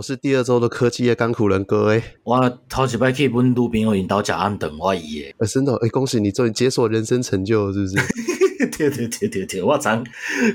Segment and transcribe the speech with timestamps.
[0.00, 5.34] 我是第二周的科技业甘苦人哥诶，我头一摆去阮女朋友因兜食暗顿，我伊诶。
[5.36, 7.96] 呃，真的诶，恭喜你终于解锁人生成就，是不是？
[8.78, 10.02] 对对对对对，我曾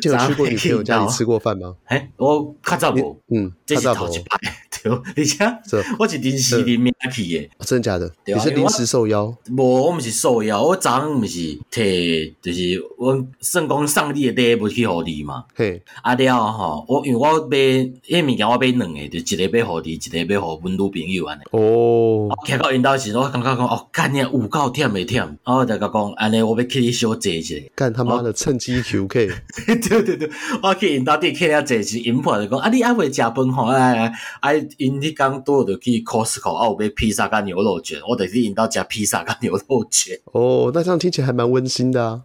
[0.02, 1.76] 就有去过女朋友家里吃过饭吗？
[1.90, 4.65] 诶，我较早无，嗯，这是头一摆。
[4.86, 5.60] 对， 而且
[5.98, 7.50] 我是临时临命去诶。
[7.62, 8.12] 真的假的？
[8.26, 9.36] 你是临时受邀？
[9.50, 11.40] 无，我毋是受邀，我昨昏毋是
[11.72, 15.44] 摕，就是我算讲送你诶礼物去互你嘛。
[15.56, 21.42] 嘿，啊了吼，我因为我买迄物件，我买两个，就一个买互你，一个买互阮女朋友安尼。
[21.52, 27.56] 哦，徛到因兜时，我感觉讲哦，干你有够忝诶忝，然后就甲讲安尼，我要去你小坐一下。
[27.74, 29.32] 干他妈的趁机 QK！
[29.90, 30.30] 对对对，
[30.62, 33.72] 我去因兜底去了坐是，因婆就讲啊，你还未食饭吼？
[33.72, 40.18] 来来，啊，因迄工拄着去 Costco，啊，有买披萨甲牛肉卷，我就去因兜食披萨甲牛肉卷。
[40.26, 42.22] 哦，那这样听起来还蛮温馨的啊。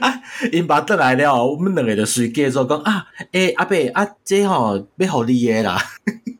[0.00, 0.20] 啊，
[0.52, 5.80] 因爸倒来了，我们两个就随继续讲啊，诶、欸，阿伯啊，这吼要互你诶啦。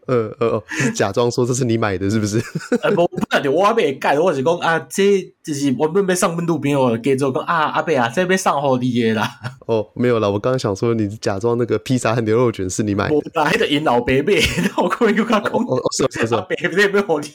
[0.08, 0.64] 呃呃哦，
[0.94, 2.42] 假装说这是你买的，是不是？
[2.82, 9.28] 呃，不，本来就我未改，我是讲啊，这就是我们要送阮女朋友，继续讲啊，阿伯啊，这要送互你的啦。
[9.66, 13.14] 哦，没有啦，我刚刚想说你假装那个披萨和牛肉卷是你买的。
[13.14, 14.42] 我来的引老爸买，
[14.82, 15.52] 我可以跟他讲。
[15.52, 17.28] 哦哦，是是是，伯伯这要互你。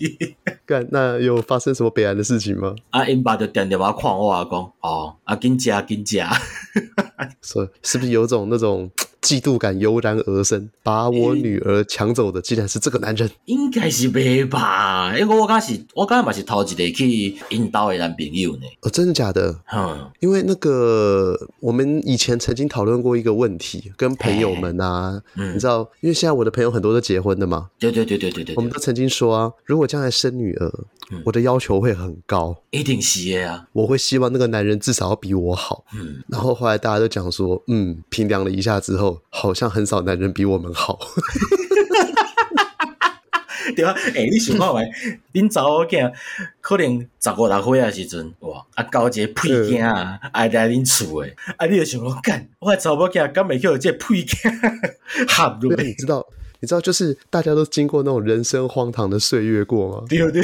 [0.66, 2.74] 干，那有发生什么悲哀的事情吗？
[2.90, 6.20] 啊，因爸就点点把看我啊，讲哦，啊，紧食紧食。
[7.42, 8.90] 是是不是有种那种？
[9.24, 13.30] 嫉妒感油然而生，把我女儿抢走的竟然是这个男人。
[13.46, 15.18] 应该是没吧？
[15.18, 18.64] 因为我刚是，我刚嘛是头一个去引导的男朋友呢。
[18.82, 19.58] 哦，真的假的？
[19.74, 27.70] 嗯，因为那个我们以前曾经讨论过一个问题，跟朋友们啊，嗯、你知道，因为现在我的朋友很多都结婚的嘛。
[27.80, 28.56] 对对对对对对。
[28.58, 30.70] 我们都曾经说啊，如果将来生女儿，
[31.12, 32.54] 嗯、我的要求会很高。
[32.72, 33.66] 一定是的啊！
[33.72, 35.86] 我会希望那个男人至少要比我好。
[35.96, 36.22] 嗯。
[36.28, 39.13] 然后后来大家都讲说，嗯，评量了一下之后。
[39.30, 41.00] 好像很少男人比我们好，
[43.76, 44.82] 对啊，诶、欸，你想看觅，
[45.42, 46.12] 恁查某囝
[46.62, 54.52] 可能十五六岁啊时阵，哇，啊交一个屁囝啊，爱来恁厝诶，啊，你就想讲，干，我查某囝敢袂叫这屁囝
[55.30, 55.72] 合入？
[55.76, 56.26] 你知道，
[56.64, 60.06] 你知道，就是大家都经过那种人生荒唐的岁月过吗？
[60.08, 60.42] 对对。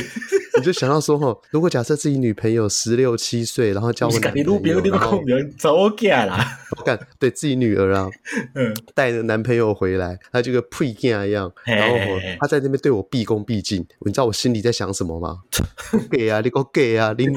[0.57, 5.23] 你就想到说哈，如果假设自己女朋友十六七岁，然后交个男朋友，然后
[5.57, 6.45] 找我干啦，
[6.83, 8.09] 干对自己女儿啊，
[8.55, 11.95] 嗯，带着男朋友回来，他就跟屁干一样，然后
[12.41, 15.37] 他在那边对我毕恭毕敬，你知道我心里在想什么吗？
[16.11, 17.27] 给啊，你给我给啊，你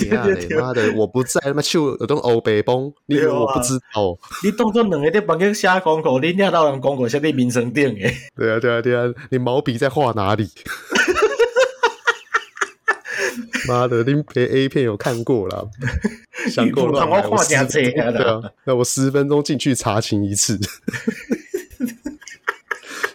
[0.57, 4.19] 妈的，我不在，他妈就有种欧北风，你以为我不知道？
[4.43, 8.13] 你当作两个在房间写功课，你听到人功课写在名声顶诶？
[8.35, 10.49] 对啊，对啊，对啊，你毛笔在画哪里？
[13.69, 15.63] 妈的，林培 A 片有看过啦，
[16.51, 20.59] 想过了，我看这样对啊，那我十分钟进去查寝一次。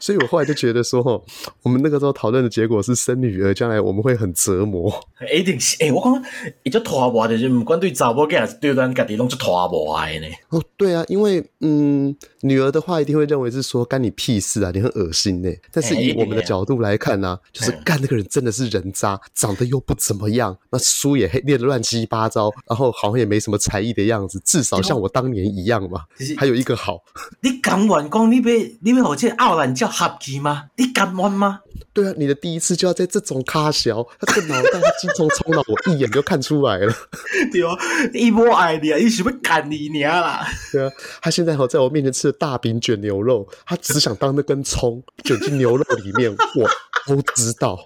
[0.08, 1.22] 所以我后来就觉得说，哈，
[1.64, 4.90] 我们那个时候讨论的结果是生女儿，将来我们会很折磨。
[5.36, 6.24] 一定是，哎，我讲
[6.64, 10.28] 伊就拖磨的，就不管对查某囝还是对咱家己拢是拖磨的呢。
[10.48, 15.54] 哦，对啊，因为嗯，女儿的话一定会认为是说干你屁事啊，你很恶心呢。
[15.74, 26.04] 但是以我们的角度来看呢，就是干那个人真的是人渣，长得又不怎么样，那书也练得乱七八糟，然后好像也没什么才艺的样子，至少像我当年一样嘛。
[26.38, 27.04] 还有一个好，
[27.42, 30.66] 你敢问讲你别你要学这奥兰叫合记吗？
[30.76, 31.62] 你敢玩吗？
[31.92, 36.94] 对啊，你的第一次就要在这种卡小，他这个脑袋精虫充脑，我一眼就看出来了。
[37.52, 37.76] 对啊，
[38.14, 40.48] 一波爱你啊，你是不是干你娘啦？
[40.72, 40.92] 对啊，
[41.22, 46.70] 他现在好在我面前吃的大饼卷牛肉，他只想当那根葱卷进牛肉里面，我
[47.08, 47.80] 都知道。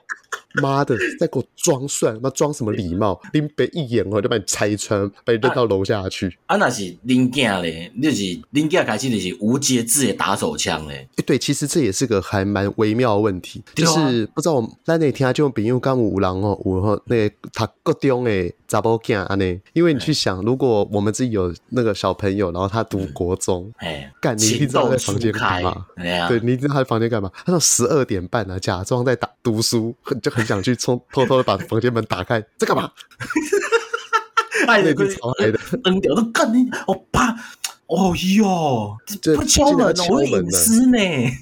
[0.55, 3.19] 妈的，在给我装蒜，妈装什么礼貌？
[3.33, 6.37] 林北一眼哦，就把你拆穿，把你扔到楼下去。
[6.47, 11.07] 啊，那是林家嘞，就是林家开始就是无节制的打手枪嘞。
[11.15, 25.85] 诶，对，其实这也是个还蛮微妙的问题，就是不知道我们在那天就比如刚五郎哦，五号那个他各中诶查某囝安尼，因为你去想，如果我们自己有那个小朋友，然后他读国中，哎，干你一定知道在房间干嘛？
[26.27, 27.31] 对，你一定知道他在房间干嘛？
[27.45, 30.40] 他到十二点半呢，假装在打读书，就很。
[30.45, 32.91] 想去冲，偷偷的把房间门打开，在干嘛？
[34.67, 37.31] 爱的超爱的，扔掉都干你，我怕，
[37.87, 38.95] 哦哟，
[39.35, 40.97] 不敲门，我隐私呢。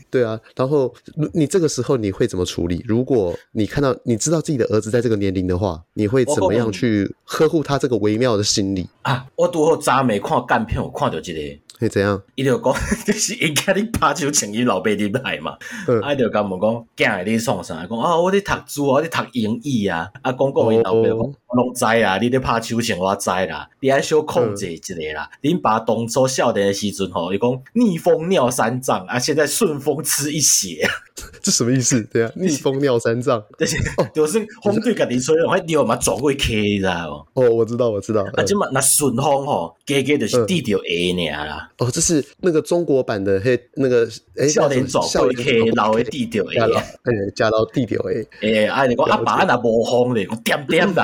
[0.09, 0.93] 对啊，然后
[1.33, 2.81] 你这个时候你会怎么处理？
[2.87, 9.25] 如果你看到你知道自己的儿子在这个年龄的话，你会怎么样去呵护他这个微妙的心理啊？
[9.35, 11.39] 我拄好昨暝看干片，我看到这个。
[11.79, 12.21] 会怎样？
[12.35, 12.73] 伊就讲，
[13.07, 15.57] 就是应该你拍手请伊老爸入来嘛。
[15.87, 17.85] 嗯，啊，就甲问讲，今日，你创啥？
[17.85, 20.09] 讲啊，我伫读书啊，我伫读英语啊。
[20.21, 21.17] 啊，讲讲伊老爸讲，
[21.49, 25.27] 我拢知啦，你咧拍手枪我知啦，你爱小控制一下啦。
[25.41, 30.87] 恁、嗯、爸当初少年的时阵吼，伊讲逆风尿三丈啊，现在顺风吃一血，
[31.41, 32.01] 这什么意思？
[32.13, 33.77] 对啊， 逆风尿三丈， 就是
[34.13, 37.41] 就是风对家己吹，我尿嘛撞过去，你知道不？
[37.41, 38.23] 哦，我知道，我知道。
[38.35, 41.71] 啊，即嘛那顺风吼，加加就是地条下尔啦。
[41.79, 46.67] 哦，这是那个中国版的嘿，那个诶，少年撞过去，老的地条下，
[47.03, 48.09] 哎，加到地条下。
[48.41, 51.03] 诶，啊，你讲阿爸那无风咧，点点的。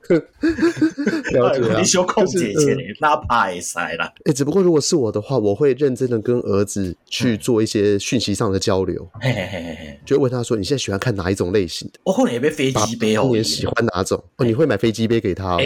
[1.33, 4.11] 了解啊，你小控制起来，哪怕会使啦。
[4.25, 9.07] 哎，只不过如果是我的话，我会认真的跟儿子去做一些讯息上的交流。
[9.19, 13.29] 嘿嘿嘿嘿，就问他说：“你现在喜欢看哪一种类型的？”我可能也买飞机杯哦。
[13.31, 14.21] 你喜欢哪种？
[14.37, 15.57] 哦，你会买飞机杯给他？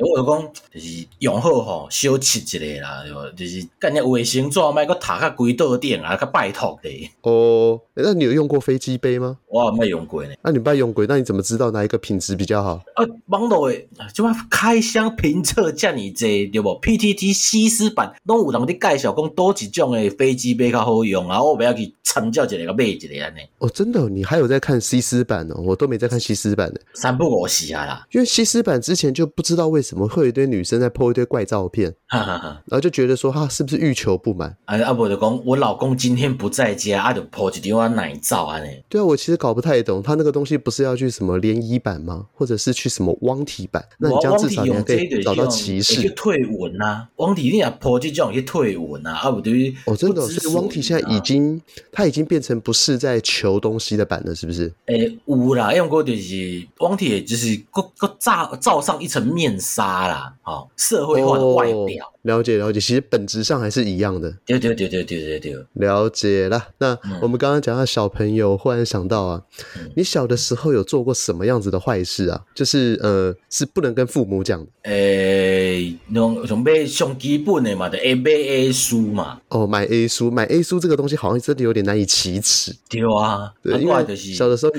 [0.00, 3.02] 我就讲，就是用好吼，小吃一个啦，
[3.36, 7.10] 就是干那卫生纸，买个塔较规倒点啊，较拜托的。
[7.22, 9.38] 哦，那你有用过飞机杯吗？
[9.48, 10.30] 我没用过呢。
[10.40, 12.80] 那你没用过，那你怎么知道哪一个品质比较好？
[12.94, 23.38] 啊，网络诶，就话开箱评测这么多，对不？PTT 西施版拢有人伫介绍，讲多几种诶飞机杯较好用啊，我不要去参照一个，个买一个安尼。
[23.58, 25.60] 哦，真的，你还有在看西施版哦？
[25.64, 26.80] 我都没在看西施版的。
[26.94, 30.08] 三不五时啊啦，因为西施版之前就不知道为什么。
[30.08, 31.94] 会有一堆女生在 po 一堆怪照片？
[32.08, 34.56] 哈哈哈，然后就觉得说他是不是欲求不满？
[34.64, 34.92] 啊啊！
[34.92, 38.82] 我就讲我老公今天不在家，啊就 po 一张奶照安尼。
[38.88, 42.26] 对啊，我其实搞不太懂，他那个东西不是要去什么联谊版吗？
[42.32, 43.77] 或者是去什么汪体版？
[43.98, 45.94] 那你这样至少你还可以找到歧视。
[46.00, 49.74] 去退文呐，汪体你也破就这种去退文呐，啊不对？
[49.86, 51.60] 哦，真的，所以汪体现在已经，
[51.92, 54.72] 他已经变成不是在求东西的版了，是不是？
[54.86, 60.08] 诶，有啦，因为嗰就是汪体，就是个个罩罩上一层面纱。
[60.08, 64.30] 啦，哦社会化的外表，哦，了解了解，其实本质上还是一样的。
[64.44, 66.68] 对对对对对对对，了解了。
[66.78, 69.42] 那我们刚刚讲到小朋友，忽然想到啊，
[69.76, 72.44] 嗯、你小的时候有做过什么样子的坏事啊？
[72.54, 74.66] 就是呃，是不能跟父母讲的。
[74.82, 79.40] 诶、欸，用用买上基本的嘛，就 A 买 A 书嘛。
[79.48, 82.74] 哦，买 A 书，买 A 书这个东西好像真的有点难以启齿。
[82.88, 84.72] 对啊，对，因为小的时候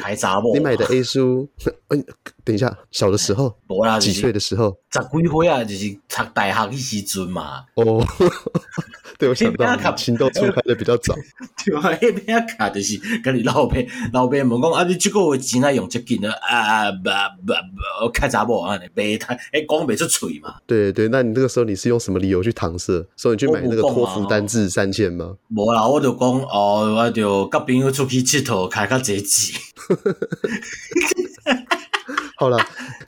[0.54, 1.48] 你买的 A 书，
[1.90, 2.04] 嗯，
[2.50, 3.56] 等一下，小的时候，
[4.00, 4.76] 几岁的时候？
[4.92, 7.64] 十几岁啊，就是读大学的时阵嘛。
[7.76, 8.04] 哦，
[9.20, 11.14] 对，我想到情窦初开的比较早。
[11.64, 13.76] 对啊，迄边卡就是跟你老爸
[14.14, 16.34] 老爸问讲啊，你这个月钱啊用这紧啊？
[16.42, 17.04] 啊，不
[17.46, 20.56] 不不，我开查某啊，白谈，哎，讲不出嘴嘛。
[20.66, 23.06] 对对，那你那个时候你是用什么理由去搪塞？
[23.16, 25.36] 所以你去买那个托福单字三千吗？
[25.50, 29.62] 无啦，我就讲哦，我就跟朋友出去佚佗，开较济钱。
[32.40, 32.58] 好了，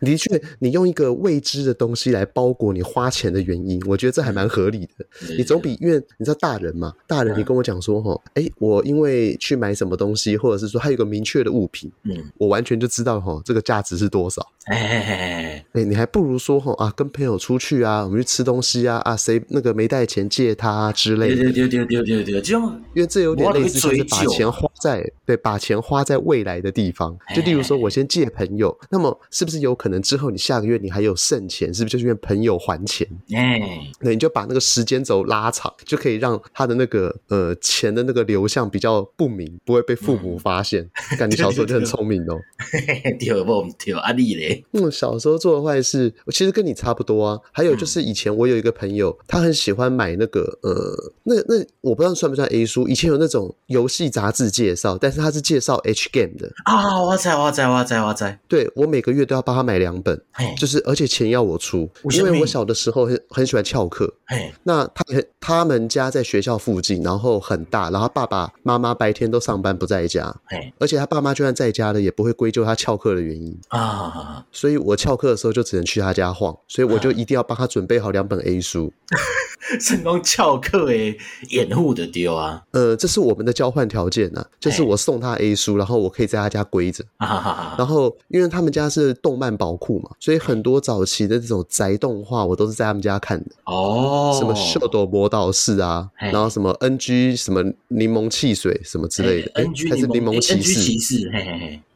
[0.02, 5.06] 的确，你用一个未知的东西来包裹你花钱的原因，我觉得这还蛮合理的。
[5.38, 14.46] 你总比因为你知道大人嘛，大人你跟我讲说哈，哎、欸，我因为去买什么东西，或者是说他有个明确的物品，嗯，我完全就知道哈，这个价值是多少。
[14.66, 21.36] 哎哎哎哎，你还不如说哈啊，跟朋友出去啊，我们去吃东西啊啊，谁那个没带钱借他、啊、之类的。
[21.36, 27.18] 对对对对对对，这样，因为这有点类似就是把钱花在对，把钱花在未来的地方。
[27.34, 29.18] 就例如说我先借朋友，那么。
[29.30, 31.74] 是不是有可能之后你下个月你还有剩钱？
[31.74, 33.08] 是不是就是因为朋友还钱？
[33.34, 33.70] 哎、嗯，
[34.00, 40.90] 那你就把那个时间轴拉长，就可以让他的那个呃钱的那个流向比较不明，不会被父母发现。
[41.18, 42.40] 感觉、嗯、 小时候就很聪明哦。
[43.20, 43.66] 对不？
[43.78, 44.64] 对啊，你嘞？
[44.72, 47.40] 嗯，小时候做的坏事，我其实跟你差不多啊。
[47.52, 52.88] 还有就是以前我有一个朋友，他很喜欢买那个呃，那那我不知道算不算 A 书。
[52.88, 57.02] 以前有那种游戏杂志介绍，但是他是介绍 H game 的啊。
[57.02, 58.38] 我知，我知，我知，我知。
[58.48, 60.20] 对，我每个月都要帮他买两本，
[60.58, 64.14] 就是而且钱要我出，因为我小的时候很很喜欢翘课。
[64.64, 65.04] 那他
[65.40, 70.34] 他们家在学校附近，然后很大，然后爸爸妈妈白天都上班不在家，
[70.80, 74.46] 而且他爸妈就算在家了，也不会归咎他翘课的原因啊。
[74.52, 78.92] 所以我翘课的时候就只能去他家晃，所以我就一定要帮他准备好两本 A 书。
[79.80, 81.16] 成功翘课诶，
[81.50, 82.62] 掩护的丢啊。
[82.72, 87.04] 呃，这是我们的交换条件啊，就是我送他 A 书，然后我可以在他家归着。
[87.78, 93.52] 然后因为他们家是动漫宝库嘛，所以很多早期的这种宅动画我都是在他们家看的。
[93.66, 100.92] 哦，什么秀逗魔导士啊，然后什么 NG 什么柠檬汽水什么之类的，NG 还是柠檬骑士。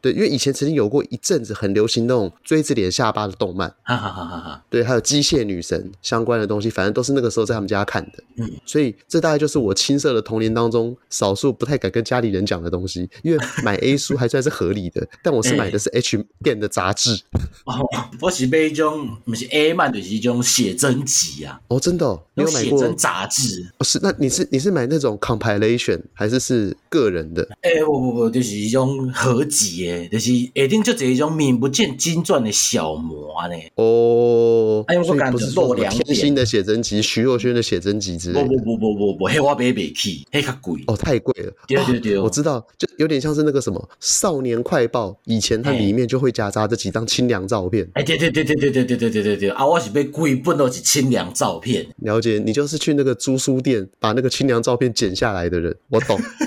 [0.06, 3.68] 对，因为以前曾经有过一阵子很流行那种锥子脸下巴的动漫。
[3.82, 4.64] 哈哈哈哈哈。
[4.70, 8.22] 对，还有机械女神相关的东西，反正都是那个时候在他们家看的。
[8.36, 13.10] 嗯，所以这大概就是我青涩的童年当中少数不太敢跟家里人讲的东西。
[13.24, 17.18] 因为买 A 书还算是合理的，但我是买的是 H 店的杂志。
[17.64, 17.84] 哦，
[18.20, 21.60] 我是买一种不是 A 漫，就是一种写真集啊。
[21.66, 23.66] 哦，真的，你有买过写真杂志？
[23.78, 27.42] 哦，是，那你是你是买那种 compilation 还是是个人的？
[27.62, 29.95] 哎，不不不，就是一种合集耶。
[29.96, 33.54] 诶，就是下顶就这一种名不见经传的小模呢。
[33.76, 36.04] 哦，哎，我感觉露两点。
[36.04, 38.48] 天心的写真集，徐若瑄的写真集之类的。
[38.48, 40.82] 不不不不不不，迄我买不起，嘿较贵。
[40.86, 41.52] 哦，太贵了。
[41.66, 47.88] 对对对，我知道，就有点像是那个什么《少年快报》，以前它里面就会夹杂这几张清凉照片。
[47.94, 49.66] 哎，对对对对对对对对对对对啊！
[49.66, 51.86] 我是被贵本都是清凉照片。
[51.98, 56.18] 了解，你就是去那个租书店把那个清凉照片剪下来的人，我懂。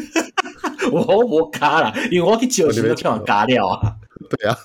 [0.91, 3.95] 我我卡了，因为我去酒店都叫人加料啊。
[4.29, 4.55] 对啊，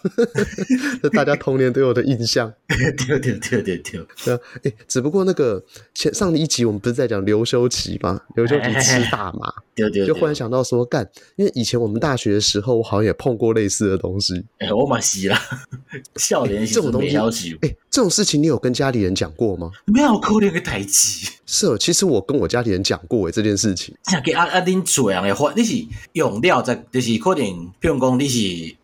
[1.00, 2.52] 这大家童年对我的印象。
[2.68, 4.06] 对对对对对。
[4.24, 8.20] 对啊，哎，只不过那个前上一集我们不是在讲刘修齐吗？
[8.36, 14.44] 刘修齐吃大麻， 对对，就忽然想到说干，因为以前我们大学的时候，我好像也碰过类似的东西。
[14.58, 15.40] 哎，我嘛是啦，
[16.16, 17.00] 少年时这种东
[17.32, 19.70] 西，哎，这种事情你有跟家里人讲过吗？
[19.84, 21.30] 没有，可怜个代志。
[21.46, 23.94] 是哦，其实我跟我家里人讲过诶这件事情。
[24.10, 25.76] 像给阿阿丁做样的话，你是
[26.14, 27.44] 用料在，就是可能，
[27.78, 28.74] 比如讲你是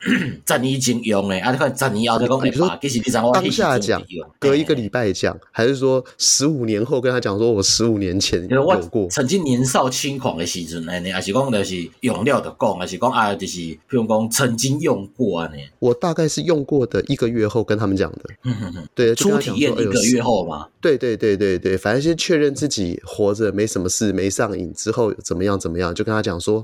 [0.47, 4.01] 十年前用的，啊，你看十年后再讲，你说其实你当下讲，
[4.39, 15.57] 隔一个礼拜讲，还是说十五年后跟他讲，说我十五年前有过，曾经年少轻狂的时阵，哎，还是讲就是用料的讲，还是讲啊，就是比如讲曾经用过啊呢？
[15.81, 18.21] 我大概是用过的一个月后跟他们讲的。
[18.45, 20.67] 嗯哼哼，对，初体验一个月后嘛。
[20.81, 22.51] 对对对对对，反正先确认。
[22.61, 26.63] 自己活着没什么事，没上瘾之后怎么样怎么样，就跟他讲说，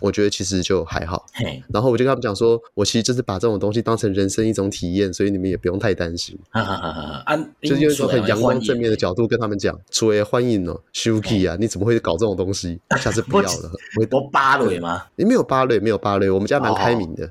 [0.00, 1.26] 我觉得其实就还好。
[1.34, 6.38] 嘿然后我就跟他们讲说，我其实就是把这种东西当成人生一种体验，所以你们也不用太担心。
[6.50, 7.48] 哈哈哈哈哈！
[7.60, 12.80] 就是用一种很阳光正面的角度跟他们讲，除了欢迎哦，Shuki 啊，你怎么会搞这种东西？
[12.98, 13.70] 下次不要了。
[14.10, 15.04] 我芭蕾吗？
[15.16, 17.30] 你没有芭蕾，没有芭蕾，我们家蛮开明的。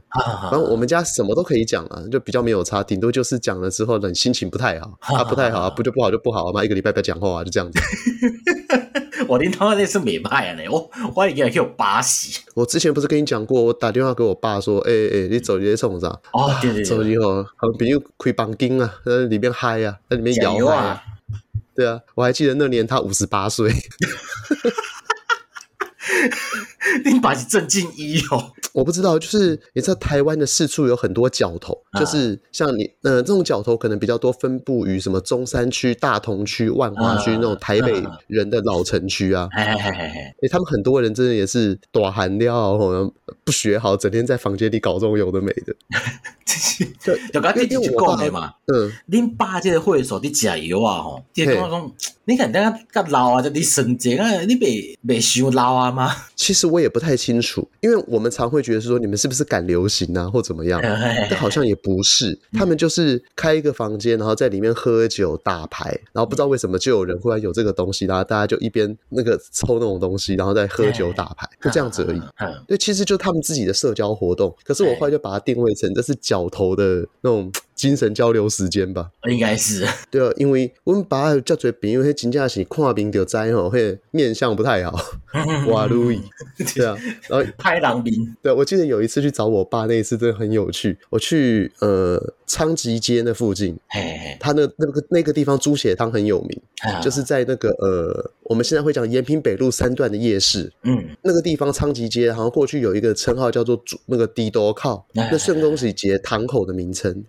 [0.52, 7.80] 然后我们家什么都可以讲啊，就比较没有差，顶多就是讲了之后，你心情不太好啊，不太好啊，不就不好就不好嘛，一个礼拜不要讲话啊，就这样子。
[9.28, 10.58] 我领导那是美派啊！
[10.70, 12.42] 我我已经给我巴西。
[12.56, 21.02] 我之前不是跟你讲过，我打电话给我爸说：“哎、欸、哎、欸，你手机在冲啥？”哦，对对对，手机哦，好像比如开绑金啊，在里面嗨啊，在里面摇啊。
[21.76, 23.72] 对啊，我还记得那年他五十八岁。
[27.06, 28.52] 你把是正经医哦？
[28.74, 39.48] 我不知道，就是你知道台湾的四处有很多角头，啊、就是像你呃这种角头可能比较多分布于什么中山区、大同区、万华区、啊、那种台北人的老城区啊。
[39.52, 43.12] 哎哎哎哎，他们很多人真的也是大汉了，可能
[43.44, 45.76] 不学好，整天在房间里搞这种有的没的。
[47.00, 51.92] 就就刚才你就讲的嘛，嗯，恁爸这个会所你加油啊吼，就讲讲，
[52.26, 56.12] 你看人家较老啊，就你神经啊，你别别想老啊吗？
[56.36, 60.82] 其实我也不太清楚，因为我们常会觉得说你们是不是赶流行啊， 或怎么样？
[61.30, 72.22] 但好像也不是，他们就是开一个房间，然后在里面喝酒打牌，然后不知道为什么就有人忽然有这个东西，然后大家就一边那个抽那种东西，然后再喝酒打牌，就这样子而已。
[72.68, 74.56] 对，其实就他们自己的社交活动。
[74.64, 77.52] 可是我后来就把它定位成这是角头的那种。
[77.76, 84.98] 精神交流时间吧，应该是对啊，因为我们爸叫做朋友，迄真正是看病就知吼，迄面相不太好。
[85.68, 86.22] 哇，路易，
[86.76, 86.96] 对啊，
[87.30, 88.36] 然后 拍狼兵。
[88.42, 90.98] 对，我记得有一次去找我爸，那一次真的很有趣。
[91.10, 107.24] 我去呃昌吉街那附近，嘿嘿他那那个那个地方猪血汤很有名，嘿就是在那个呃我们现在会讲延平北路三段的夜市，嗯，那个地方昌吉街好像过去有一个称号叫做猪那个低多靠，那顺风喜结堂口的名称，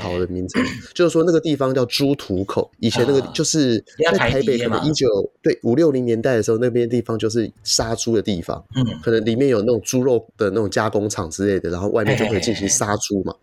[0.00, 0.62] 逃的名称，
[0.94, 2.70] 就是说那个地方叫猪土口。
[2.78, 5.06] 以前那个就是在台北，可能一九
[5.42, 8.64] 对五六零年代的时候，那边地方就是杀猪的地方。
[8.76, 13.34] 嗯，可能里面有那种猪肉的那种加工厂之类的，然后外面就可以进行杀猪嘛。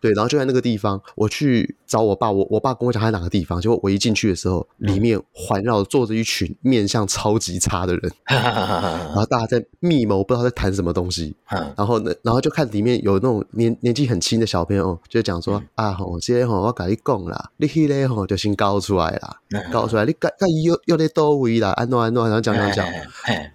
[0.00, 11.34] 对，然后就在那个地方，我去找我爸，我我爸跟我讲他在哪个地方，结果我一进去的时候，里面环绕坐着一群面相超级差的人， 然后大家在密谋，不知道在谈什么东西。
[11.76, 15.62] 然后呢，然后就看里面有那种年年纪很轻的小朋友，就讲说。
[15.74, 19.40] 啊吼，这个吼我跟你讲啦，你去咧吼就先搞出来啦，
[19.72, 22.86] 搞出来你该该又又在多位啦，安诺安诺，然后讲讲讲，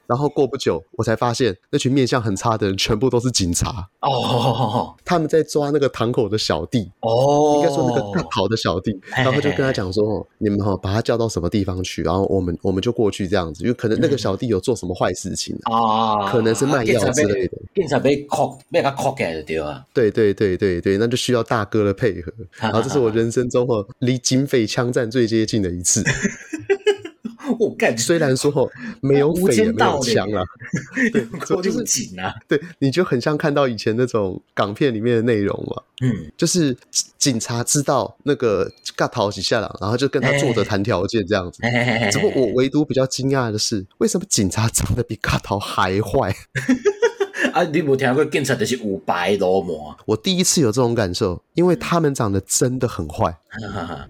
[0.07, 3.87] 然后过不久我才发现那群面相很差的人全部都是警察。
[4.01, 19.85] 哦，他们在抓那个堂口的小弟哦，应该说那个大跑的小弟，然后就跟他讲说哦，你们哈把他叫到什么地方去，然后我们我们就过去这样子，因为可能那个小弟有做什么坏事情啊，可能是卖药之类的，警察被铐被他铐起来对吧？
[19.93, 22.31] 对对对对对，那就需要大哥的配合。
[22.57, 26.01] 然后这是我人生中哦离警匪枪战最接近的一次。
[27.59, 28.69] 我干，虽然说
[29.01, 30.43] 没有匪也没有枪啊，
[31.11, 35.83] 对，就是警啊，对，你就很像看到以前那种港片里面的内容嘛。
[36.03, 36.75] 嗯，就是
[37.19, 41.61] 警察知道那个嘎逃几下了，然后就跟他坐着谈条件这样子。
[42.11, 46.35] 只不过我唯独比较惊讶的是，为什么警察长得比嘎逃还坏？
[47.53, 49.95] 啊，你无听过警察就是有白流氓？
[50.07, 53.37] 我第一次有这种感受，因为他们长得真的很坏，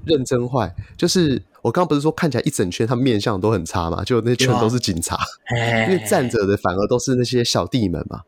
[0.06, 1.42] 认真坏，就是。
[1.62, 4.04] 我刚刚不是说看起来一整圈他们面相都很差嘛？
[4.04, 5.18] 就那全都是警察，
[5.88, 8.22] 因为站着的反而都是那些小弟们嘛。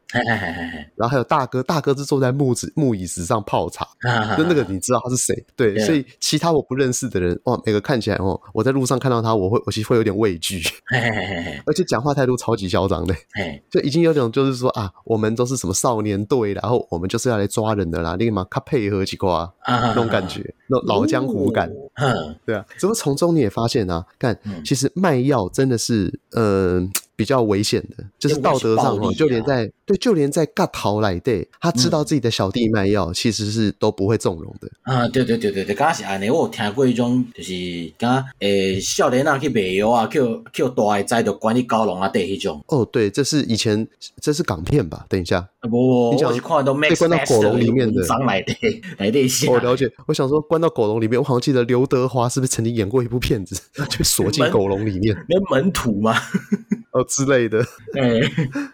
[0.96, 3.88] 然后还有大哥，大哥是坐在木子木椅子上泡茶，
[4.38, 5.46] 就那个你知道他是谁？
[5.56, 10.62] 对，所以其他我不认识的人，哇，每个看起来哦，我在路上看到他，我会我其实会有点畏惧，
[11.66, 13.16] 而且讲话态度超级嚣张的，
[13.72, 21.72] 就已经有种就是说啊，我们都是什么少年队，然后我们就是要来抓人的啦，立马他配合几挂那种感觉，那种老江湖感，
[22.46, 24.06] 对啊，怎么从中你也发现啊？
[24.20, 26.88] 看，其实卖药真的是，呃。
[27.15, 34.70] 比较危险的，就是道德上哦，就连在对，就连在尬逃来对，他知道自己的小弟卖药，其实是都不会纵容的。
[34.84, 37.53] 啊，对对对对对，刚刚是安尼，我有听过一种，就是
[37.98, 42.63] 刚诶，少年啊去卖药啊，叫叫大个仔就关你高楼啊，对，迄种。
[42.67, 43.88] 哦，对，这是以前，
[44.22, 45.05] 这是港片吧？
[45.10, 48.53] 等一下，不，我是看到被关到狗笼里面的，上来的
[48.98, 56.15] 来的我了解，我想说关到狗笼里面，我好像记得刘德华是不是曾经演过一部片子， 就锁进狗笼里面， 那门徒吗？
[56.94, 57.60] 哦之类的，
[58.00, 58.20] 哎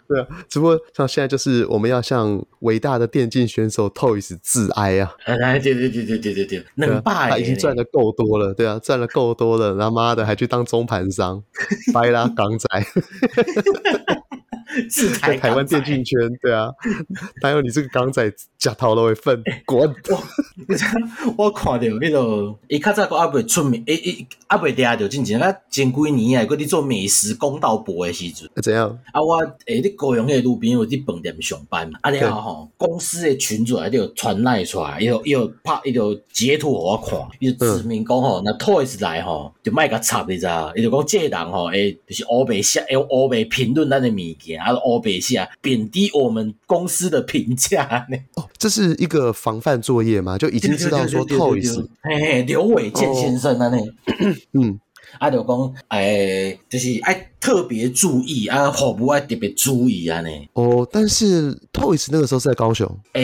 [0.07, 5.13] 对啊，只不过像现在就是我们要向伟大的电竞选手 Toys 致哀啊！
[5.25, 11.43] 哎，对对对对对对对，能霸，他已经赚的够多了，对啊，赚的够多了，他妈的还去当中盘商，
[11.93, 12.67] 掰拉港仔。
[15.21, 16.69] 在台湾电竞圈，对啊，
[17.41, 19.79] 还有你这个港仔假头都会粪滚。
[21.35, 28.87] 我我看到那个，伊较早个阿未出名，诶诶，阿未嗲着进前啊前几年啊，搁伫做美食公道博的时阵，怎样？
[29.11, 40.71] 啊，我诶，你高雄迄路边有伫饭店上班，啊，然后吼公司的群组还有传赖出来，伊有伊有拍，伊有截图互我看，伊就指明讲吼，那 Toys 来吼，就卖个插，你知道？
[40.75, 44.58] 伊就讲这人吼，诶，就是乌白写，用乌白评论咱诶物件。
[44.59, 48.17] 啊，欧北下贬低我们公司的评价呢？
[48.35, 50.37] 哦，这是一个防范作业吗？
[50.37, 53.77] 就已经知道说 Toys，嘿嘿，刘伟健先生啊，那
[54.53, 54.79] 嗯，
[55.17, 60.29] 啊，就讲，哎，就是哎，特别注意啊，好不爱特别注意啊呢？
[60.53, 63.21] 哦，但是 Toys 那个时候是在高雄，哎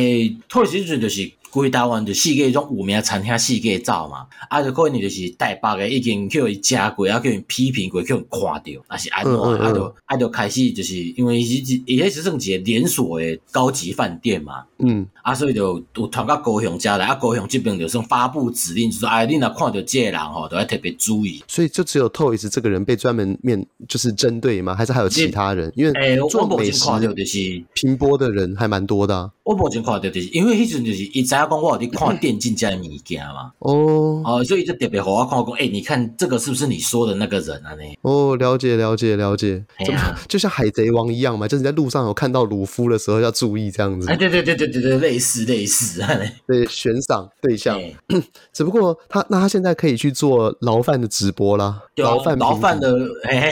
[0.49, 1.31] ，Toys 就是。
[1.55, 21.41] 规台湾就四个迄种有名餐厅四个走嘛，啊就可能就是台北个已经叫伊食过，啊叫伊批评过，叫伊看到，啊是安怎，啊就啊就开始就是因为伊是伊迄是算一个连锁的高级饭店嘛，嗯，啊所以就有传到高雄家来，啊高雄这边就算发布指令，就说哎你若看到这个人吼，都要特别注意。
[21.47, 24.75] 所以就只有 Toys 这个人被专门面就是针对吗？
[24.75, 25.71] 还是还有其他人？
[25.75, 29.31] 因为做美食就是拼播的人还蛮多的啊。
[29.43, 37.73] 我目前看到就是因为迄阵就是伊知影讲我有伫看电竞这物件嘛，哦，哦，所以就特别好啊看讲，诶，你看这个是不是你说的那个人啊？
[37.75, 37.83] 呢？
[38.01, 41.47] 哦，了解了解了解，怎么就像海贼王一样嘛？
[41.47, 44.09] 就是你在路上有看到鲁夫的时候要注意这样子。
[44.09, 47.79] 哎，对对对对对对，类似类似啊，对，悬赏对象。
[48.53, 53.51] 只不过他那他现在可以去做牢饭的直播啦，牢饭牢饭的哎。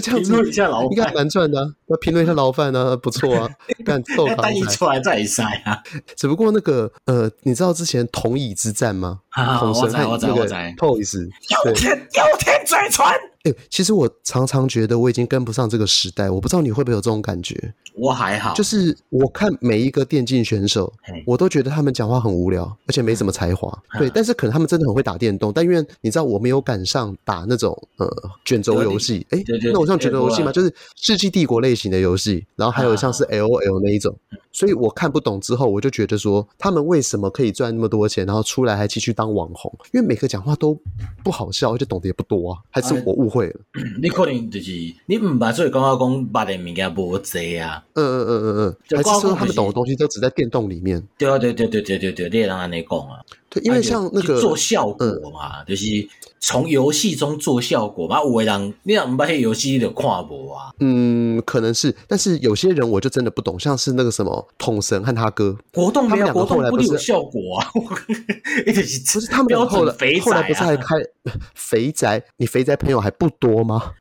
[0.00, 3.48] 这样子评论一下牢饭应该蛮赚的，要评论一下牢饭呢，不错啊。
[3.84, 5.82] 但 豆干一出来再晒啊。
[6.16, 9.20] 只不过那个呃，你知道之前同椅之战吗？
[9.58, 11.28] 统神和那个 Toys，
[11.64, 13.14] 有天有天再传。
[13.46, 17.72] 哎，其实我常常觉得我已经跟不上这个时代，我不知道你会不会有这种感觉。
[17.94, 20.92] 我还好，就是我看每一个电竞选手，
[21.24, 23.72] 我都觉得他们讲话很无聊，而且没什么才华。
[23.98, 28.06] 对，但是可能他们真的很会打电动，但因为你知道我没有赶上打那种呃
[28.44, 34.14] 卷轴游戏，哎，那我像卷轴游戏嘛，就是世纪帝国类型的游戏，然后还有像是 LOL 那一种，
[34.50, 39.72] 所以我看不懂之后，我就觉得说他们为什么可以赚那么多钱，然后出来还继续当网红？
[39.94, 40.78] 因为每个讲话都
[41.22, 43.35] 不好笑，而且懂得也不多啊，还是我误会？
[43.36, 43.60] 会了，
[44.00, 44.70] 你可能就是
[45.06, 48.56] 你唔把所以刚刚讲把的物件无济啊，嗯嗯嗯嗯
[48.90, 51.02] 嗯，还是说他们懂的东西都只在电动里面？
[51.18, 53.20] 对啊对对对对对对，你也让安尼讲啊，
[53.60, 55.86] 对，因为像那个做效果嘛，就是
[56.40, 70.94] 从游戏中做效果嘛，有的人你若唔把迄游戏你就看无啊，嗯，可能是，但是有些人我就真的不懂，像是那个什么统神和他哥，国栋他们两个后来不是有效果啊， 不是他们后来后来不是还开
[71.54, 72.22] 肥宅？
[72.36, 73.92] 你肥宅朋友还不多吗？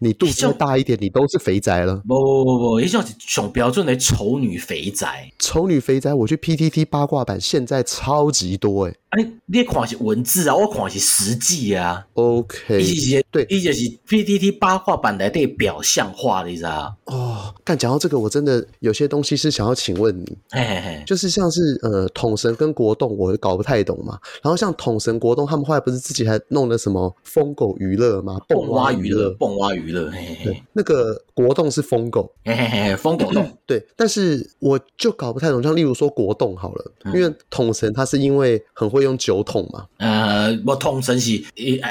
[0.00, 2.02] 你肚子大一点，你都是肥宅了。
[2.06, 5.30] 不不不不，一种种标准的丑女肥宅。
[5.38, 8.94] 丑女肥宅，我去 PTT 八卦版，现在超级多哎。
[9.14, 12.04] 啊你你看是文字啊，我看是实际啊。
[12.14, 16.94] OK，伊是对，伊就是 PPT 八卦版内底表象化的，你知道？
[17.04, 24.18] 哦，但讲到这个，我真的有些东西是想要请问你，嘿嘿嘿，就是像是呃统神跟国栋，我搞不太懂嘛。
[24.42, 28.40] 然后像统神国栋，他们后来不是自己还弄了什么疯狗娱乐吗？
[28.48, 33.86] 蹦蛙娱乐，蹦蛙娱乐，嘿嘿，那个国栋是疯狗，嘿嘿嘿，疯狗洞， 对。
[33.94, 41.42] 但是我就搞不太懂，像例如说国栋好了，因为统神他是因为很会用酒桶嘛，呃，我桶神是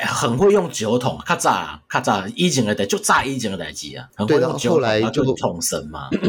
[0.06, 6.10] 很会用酒桶，较早较早以前的代就炸以前的代志啊，对，然后后来就桶神嘛，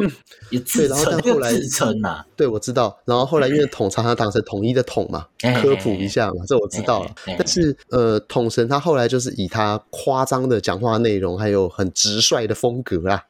[0.50, 5.26] 对，然后但后来自称呐，对，我知道，然后后来因为桶常常当成统一的桶嘛，
[5.62, 7.10] 科普一下嘛，这我知道了。
[7.26, 13.20] 但是呃，桶神他后来就是以他夸张的讲话内容，还有很直率的风格啊，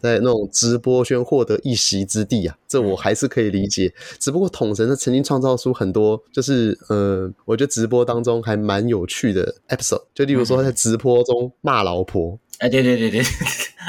[0.00, 3.92] 在那种直播圈获得一席之地啊，这我还是可以理解。
[4.18, 12.38] 只不过桶神他曾经创造出很多，就是呃，我觉得直播当中还蛮有趣的 episode，就例如说他在直播中骂老婆。
[12.58, 13.20] 哎，对对对对，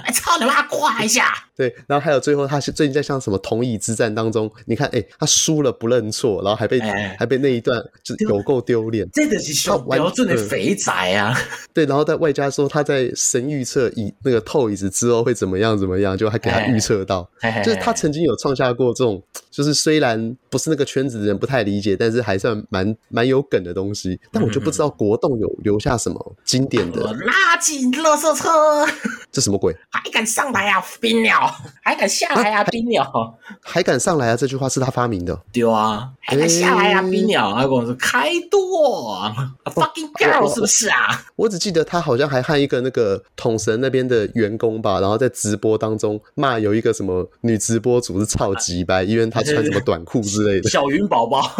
[0.04, 1.32] 哎，操你妈，挂一下。
[1.56, 6.80] 对，然后还有最后，他是最近在像什么同椅之战当中，你看，哎，他输了不认错，然后还被
[7.18, 9.08] 还被那一段就有够丢脸。
[9.14, 11.34] 这个是小标准的肥宅啊。
[11.74, 17.30] 对，然后在外加说他在神预测以那个 Toys 之后会怎么样怎么样，就还给他预测到，
[17.64, 24.20] 就是他曾经有创下过这种，就是虽然不是那个圈子的人不太理解，但是还算蛮蛮有梗的东西。
[24.32, 28.86] 但我就不知道国栋有留下什么经典的垃圾垃圾车。
[29.32, 29.74] 这什么鬼？
[29.90, 31.45] 还敢上来啊，冰 鸟！
[31.82, 33.38] 还敢下来啊，冰鸟！
[33.62, 34.36] 还敢上来啊？
[34.36, 35.40] 这句话是他发明的。
[35.52, 37.54] 对啊，还敢下来啊，冰鸟！
[37.54, 39.32] 他跟我说开剁
[39.66, 41.26] ，fucking girl 是不是啊？
[41.36, 50.70] 我只记得他好像还和一个那个统神那边的员工吧，然后在直播当中骂有一个什么女直播主是超级白，因为她穿什么短裤之类的。
[50.70, 51.52] 小云宝宝。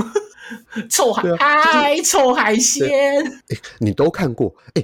[0.92, 2.88] 臭海，嗨，臭海鲜，
[3.50, 4.84] 哎，你都看过，哎，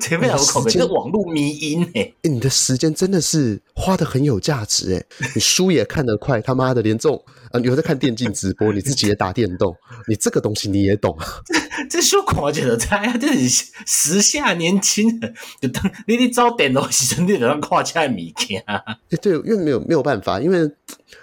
[0.00, 9.74] 前面两个口碑是网络迷因，哎，你的时间真的是花得很有价值，哎， 你书也看得快，他妈的，连这种啊，有在看电竞直播，你自己也打电动，
[10.06, 11.26] 你这个东西你也懂啊？
[11.88, 18.82] 这说狂觉得在啊，这是时下年轻人，就当你你早电脑时阵，你就当看起来物件，哎，
[19.22, 20.70] 对，因为没有没有办法，因为。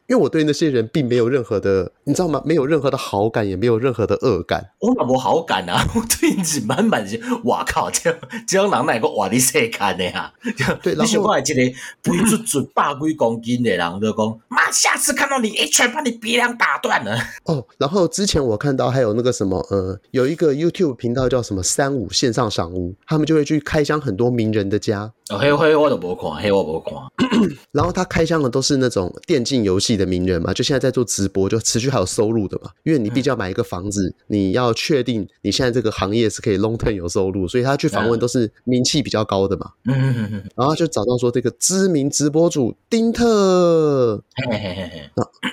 [0.07, 2.41] 因为我对那些人并没有任何的，你知道吗？
[2.45, 4.65] 没有任何的好感，也没有任何的恶感。
[4.79, 5.85] 我哪无好感啊！
[5.95, 7.91] 我对你是满满是，哇靠！
[7.91, 10.33] 这样这样人哪个哇你谁看的呀？
[10.81, 11.53] 对， 你想我一个
[12.01, 17.17] 肥嘟嘟百几公斤的人就讲，妈，下次看到你一拳把你鼻梁打断了。
[17.43, 25.11] 哦，然后之前我看到还有那个什么，呃，有一个 YouTube 频道叫什么三五线上赏屋，他们就会去开箱很多名人的家。
[25.29, 26.93] 哦，黑黑我都无看，黑我无看。
[27.73, 32.69] 然后他开箱的都是那种电竞游戏的名人嘛，就现在在做直播，就持续还有收入的嘛。
[32.83, 39.71] 因为你毕竟要买一个房子，你要确定你现在这个行业是可以 long term 有收入，所以他去访问都是名气比较高的嘛。
[39.83, 40.49] 嗯嗯嗯嗯。
[40.55, 44.23] 然后就找到说这个知名直播主丁特。
[44.35, 45.11] 嘿嘿嘿嘿。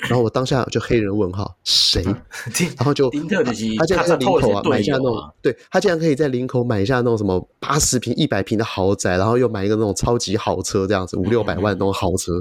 [0.09, 2.05] 然后我当下就黑人问号，谁？
[2.77, 9.64] 然后就丁特的他竟然在林口啊买下那种，对他竟然可以在林口买下那种什么八十平、一百平的豪宅，然后又买。
[9.64, 12.33] 一个那种超级豪车这样子，五六百万那种豪车，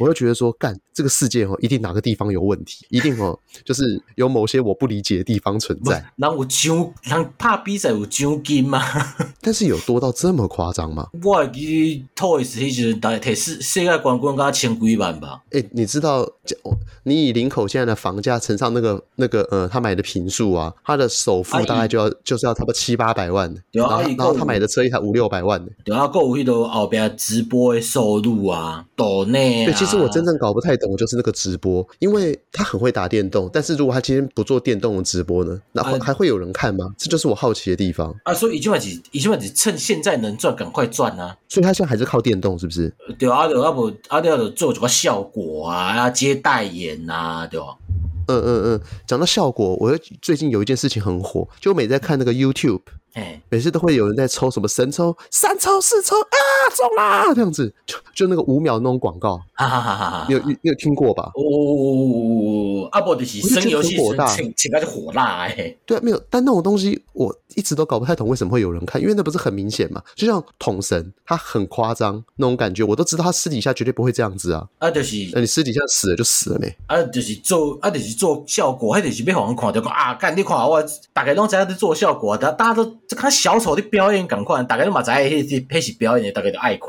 [0.00, 6.04] 我就觉得说，干这个世界哦，一定哪个地方有问题，一定哦，就是有某些我不理解的地方存在。
[6.16, 8.82] 那有奖，那怕比赛有奖金吗？
[9.40, 11.08] 但是有多到这么夸张吗？
[11.22, 15.42] 我记得 Toys 那时候大概提世世界冠军刚千几万吧。
[15.50, 16.28] 哎、欸，你知道，
[17.04, 29.66] 你以林口现在的房价乘上那个那个呃，他买的坪数啊，他的首付大概就要就是要差不多七八百万，然后然后他买的车一台五六百万，对啊，购有迄后边直播的收入啊，抖内啊。
[29.66, 36.94] 对，其实我真正搞不太懂，就是那个直播，因为他很会打电动，但是如果他今天不做电动的直播呢，那还还会有人看吗？
[36.96, 38.32] 这就是我好奇的地方啊。
[38.32, 41.36] 所以一句话是，一句话是趁现在能赚，赶快赚啊。
[41.48, 42.94] 所以他现在还是靠电动，是不是？
[43.18, 47.76] 对啊，对啊，不，啊，对啊，做什么效果啊，要接代言啊，对吧？
[48.28, 52.80] 嗯嗯嗯，讲到效果，我最近有一件事情很火，就我每在看那个 YouTube。
[53.14, 56.34] 哎，每次都会有人在抽什么神抽、三抽、四抽啊，
[56.74, 61.30] 中啦这样子，就就那个五秒那种广告，哈哈哈哈你有你有听过吧？
[61.34, 65.76] 哦，阿伯的是生游戏火大，请请他就火辣哎。
[65.84, 68.98] 对啊，没有，但那种东西我一直都搞不太懂，为什么会有人看？
[68.98, 70.02] 因为那不是很明显嘛？
[70.14, 74.66] 就像桶神，他很夸张那种感觉，我都知道他私底下绝对不会这样子啊。
[74.78, 76.74] 啊，就是，那你私底下死了就死了没？
[76.86, 82.96] 啊，就是做啊，就是做效果，迄就是要互人看到讲啊，干你看我大家拢知影在做效果，大大家都。
[83.08, 86.88] 这看小丑的表演，赶快，大家都嘛知影，迄迄是表演的，大家都爱看。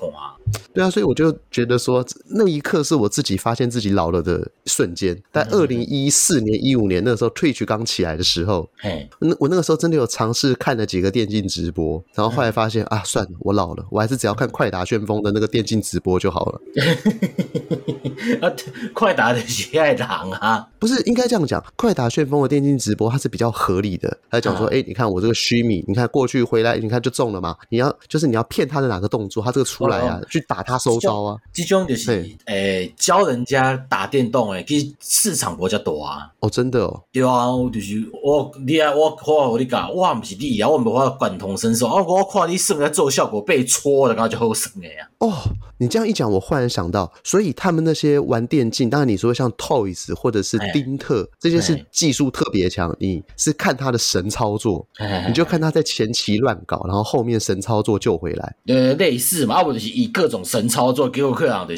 [0.74, 5.16] 对啊，所以我就觉得说，那一刻是我自己发现自己老了的瞬间。
[5.32, 16.62] 在二零一四年、一五年那个时候，Twitch 刚起来的时候，嘿，那我那个时候真的有尝试看了几个电竞直播，然后后来发现啊，算了，我老了，我还是只要看快打旋风的那个电竞直播就好了。
[18.42, 18.52] 啊，
[18.94, 21.64] 快打的喜爱狼啊，不是应该这样讲？
[21.76, 27.56] 快打旋风的电竞直播它是比较合理的，他讲说，哎、欸，你看我这个须弥，你看过去回来，你看就中了嘛。
[27.70, 31.38] 你要就是你要骗他的哪个动作，他这个出来啊，去打他收招啊。
[31.52, 32.12] 这种就是
[32.46, 36.30] 诶、欸，教人家打电动诶，其实市场比较多啊。
[36.40, 37.04] 哦，真的哦。
[37.12, 41.88] 对啊，就是我你啊，我我我你讲，我不是你，然后我没法感同身受。
[41.88, 45.08] 啊，我看你胜在做效果被戳的，然后就好生的呀。
[45.20, 45.32] 哦，
[45.78, 54.86] 你这样一讲，我忽然想到，所以他们那些玩电竞，当然你说像 Toys 或者是丁特这些是技术特别强，你是看他的神操作，
[55.28, 58.56] 你就看他在前期乱搞，然后后面神操作救回来。
[58.68, 61.74] 呃，类似嘛，啊，我就是以各种神操作给我克朗的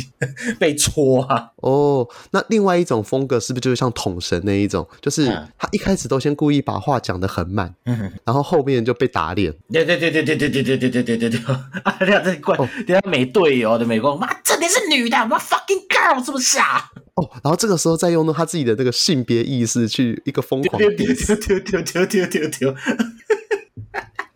[0.58, 1.50] 被戳啊。
[1.56, 4.88] 哦，那另外一种风格是不是就是像捅神那一种？
[5.00, 7.72] 就是他一开始都先故意把话讲得很慢，
[8.24, 9.54] 然后后面就被打脸。
[9.72, 11.96] 对对对对对对对对对对对对对啊！
[12.00, 16.90] 这样这怪，等下没队友的美工，妈，这里是女的，妈 fucking girl，是不是啊？
[17.14, 22.74] 哦，然后这个时候再用到他自己的那个性别意识去一个疯狂丢丢丢丢丢丢丢丢。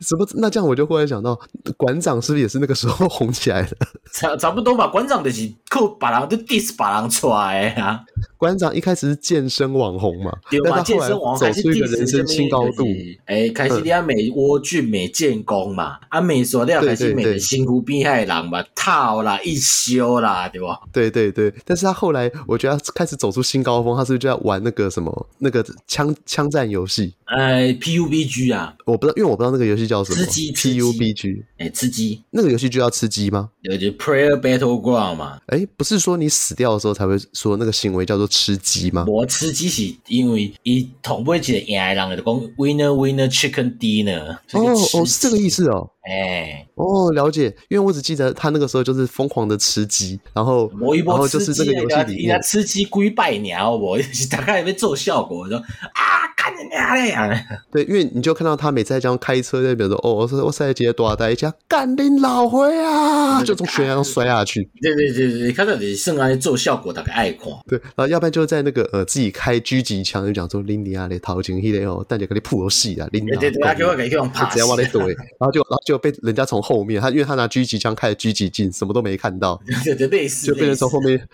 [0.02, 0.26] 什么？
[0.34, 1.38] 那这样我就忽然想到，
[1.76, 3.76] 馆长是不是也是那个时候红起来的？
[4.12, 4.86] 差差不多吧。
[4.88, 8.00] 馆长就是靠把人就 diss 把人出来啊。
[8.36, 10.80] 馆长一开始是健身网红嘛，对吧？
[10.82, 12.84] 健身网红走出一个人生新高度。
[13.26, 20.80] 哎，开始你要美窝俊美建功嘛，啊美说你要开始美的辛苦变害人嘛，套啦一休啦，对吧？
[20.92, 21.52] 对对对。
[21.64, 27.14] 但是他后来，我觉得他开始走出新高峰，他是不是就要玩那个什么那个枪枪战游戏？
[27.26, 30.24] 哎，PUBG 啊，我不知道，因为我不知道那个游戏叫什么。
[30.24, 33.50] 吃鸡，PUBG，哎，吃鸡，那个游戏就叫吃鸡吗？
[33.60, 35.38] 有就 Player Battleground 嘛？
[35.48, 39.04] 哎，不是说你死掉的时候才会说那个行为叫做吃鸡吗？
[39.06, 44.38] 我吃鸡是因为一同不会记得赢的人就讲 Winner Winner Chicken Dinner。
[44.52, 45.90] 哦哦，是这个意思哦。
[46.02, 50.68] 哎、欸，哦，了解，因为我只记得他那个时候就是疯狂的吃鸡，然后，
[51.06, 53.96] 然后就是这个游戏里面吃鸡归拜鸟，我
[54.28, 57.44] 大概也没做效果，说啊，干你娘嘞！
[57.70, 64.68] 对，因为你就看到他每次在这样开车在，比如说哦，我说我赛杰多大一家干你老灰啊，就从悬崖上摔下去。
[64.82, 67.48] 对对对对，看到你剩下做效果，大概爱看。
[67.66, 76.02] 对，然后要不然就在那个呃自己开狙击枪，就讲说林尼啊，你掏金黑的哦，大家给你扑游戏啊，林尼亚对对，他给我给用 pass，直接往里怼，然后就然后就。
[76.02, 79.56] 被人家从后面，他因为他拿狙击枪开了狙击镜，什么都没看到，
[79.96, 81.28] 就被人从后面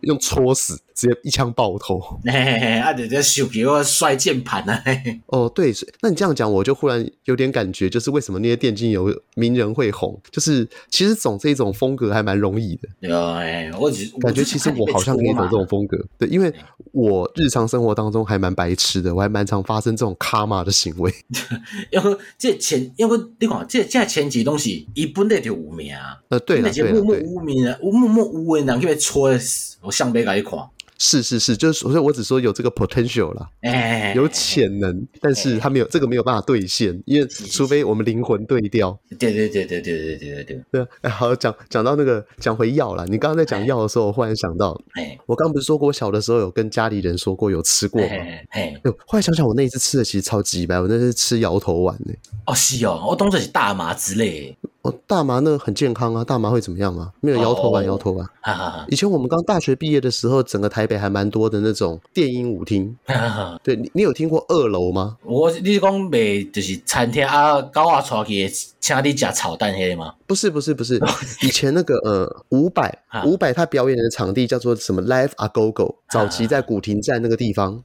[0.00, 2.00] 用戳死，直接一枪爆头。
[2.24, 4.82] 啊，人家手给我摔键盘啊！
[5.26, 12.88] 哦，对，那你这样讲，我就忽然有点感觉，就是为什么那些电竞游名人会红，就是其实走这种风格还蛮容易的。
[13.00, 16.50] 对，我感觉其实我好像可以走这种风格，对，因为
[16.92, 21.12] 我日常生活当中还蛮白痴的，我还蛮常发生这种卡玛的行为。
[21.92, 24.04] 要不这前，因为你看这这。
[24.14, 29.30] 前几东西一本来就有名啊，呃，对，那些默默无名啊，默默无闻，人去被戳，
[29.80, 30.56] 我向北改一看。
[31.06, 38.98] 是是是，就是所以我只说有这个 potential 啦，欸、有潜能，欸、但是他没有、欸、这个没有办法兑现，因为除非我们灵魂对调。
[39.18, 40.86] 对对对对对对对对对。
[41.02, 48.08] 哎，好，讲讲到那个讲回药啦，你刚刚在讲药的时候，我忽然想到，欸、我刚刚不是说过我小的时候有跟家里人说过有吃过吗？
[48.50, 48.74] 哎、
[49.06, 52.14] 后来想想我那一次吃的其实超级白，我那是吃摇头丸呢。
[52.46, 54.56] 哦，是哦，我当作是大麻之类。
[54.84, 57.10] 哦，大麻那很健康啊，大麻会怎么样啊？
[57.20, 58.28] 没有摇头丸，摇头丸。
[58.88, 62.94] 以前我们刚大学毕业的时候，整个台北还蛮多的那种电音舞厅。
[63.62, 65.16] 对，你你有听过二楼吗？
[65.24, 68.46] 我你是讲卖就是餐厅啊，搞啊出去
[68.78, 70.14] 请你吃炒蛋黑吗？
[70.26, 71.00] 不是不是不是，
[71.42, 77.82] 以前那个呃伍佰伍佰他表演的场地叫做什么 Live A Go Go，早期在古亭站那个地方。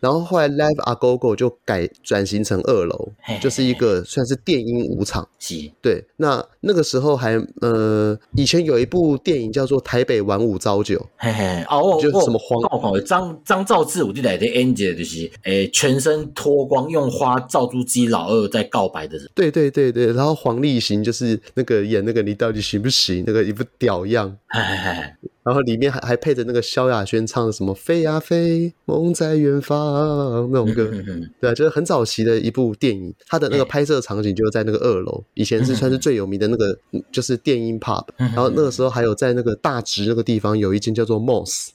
[0.00, 5.28] 然后后来 Live A Go Go 就改转型成二楼，就是一个算是电音舞场。
[5.38, 6.37] 是，对，那。
[6.60, 12.60] 那个时候还呃，以前有一部电影叫做《台北晚五朝九》，嘿嘿，哦，就什么黄
[13.04, 14.46] 张张兆志，我记得的
[14.94, 19.28] 就是诶，全身脱光用花罩住自己老二在告白的人。
[19.34, 24.36] 对对对对，然后黄立行就是那个演那个你到底行不行那个一副屌样。
[24.48, 25.30] 嘿嘿嘿。
[25.48, 30.92] 然后里面还还配着那个萧亚轩唱的什么飞呀飞，梦在远方那种歌，
[31.40, 36.78] 对啊，就是很早期的一部电影，它的那个拍摄场景就在那个二楼，以前是算是最有名的那个
[37.10, 41.68] 就是电音 pub，然后那个时候还有在那个大直那个地方有一间叫做 Moss，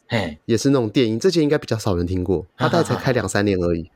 [0.45, 3.89] 也是那种电音，这间应该比较少人听过，它大概才开两三年而已，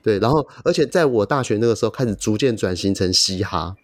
[0.00, 3.74] 对，然后而且在我大学那个时候开始逐渐转型成嘻哈，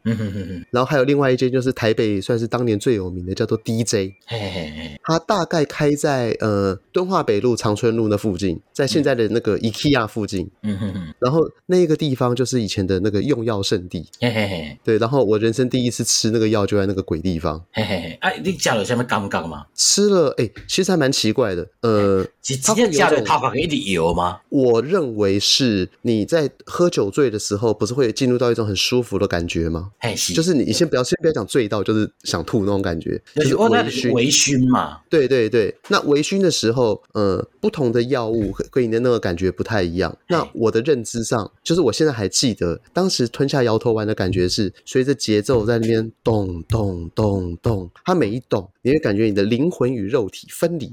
[0.71, 4.13] 然后还有另外一间就是台北算是当年最有名的叫做 DJ，
[5.03, 11.15] 它大概开在呃敦化北路长春路那附近，在现在的那个 IKEA 附近，嗯哼哼。
[11.19, 14.79] 然后那个地方就是以前的那个用药圣地，嘿嘿嘿。
[14.85, 18.19] 对，然后我人生第一次吃那个药就在那个鬼地方，嘿嘿嘿。
[18.21, 19.67] 哎，你加了什么感觉吗？
[19.75, 22.27] 吃了，哎，其实还蛮奇怪的，呃，
[22.65, 24.41] 它会加了头发给你油吗？
[24.49, 29.91] 我认为是你在喝酒醉的时候，不是会进入到一种很舒服的感觉吗？
[30.35, 35.01] 就是你，你先不要先不要讲醉到，就是想吐那种感觉，就是微醺，微醺嘛。
[35.15, 40.17] 对对对，那微醺的时候，呃，不同的药物跟你的那个感觉不太一样。
[40.29, 50.93] 那我的认知上，就是我现在还记得，当时吞下摇头丸的感觉是随着节奏在那边咚咚咚咚，它每一动，你会感觉你的灵魂与肉体分离，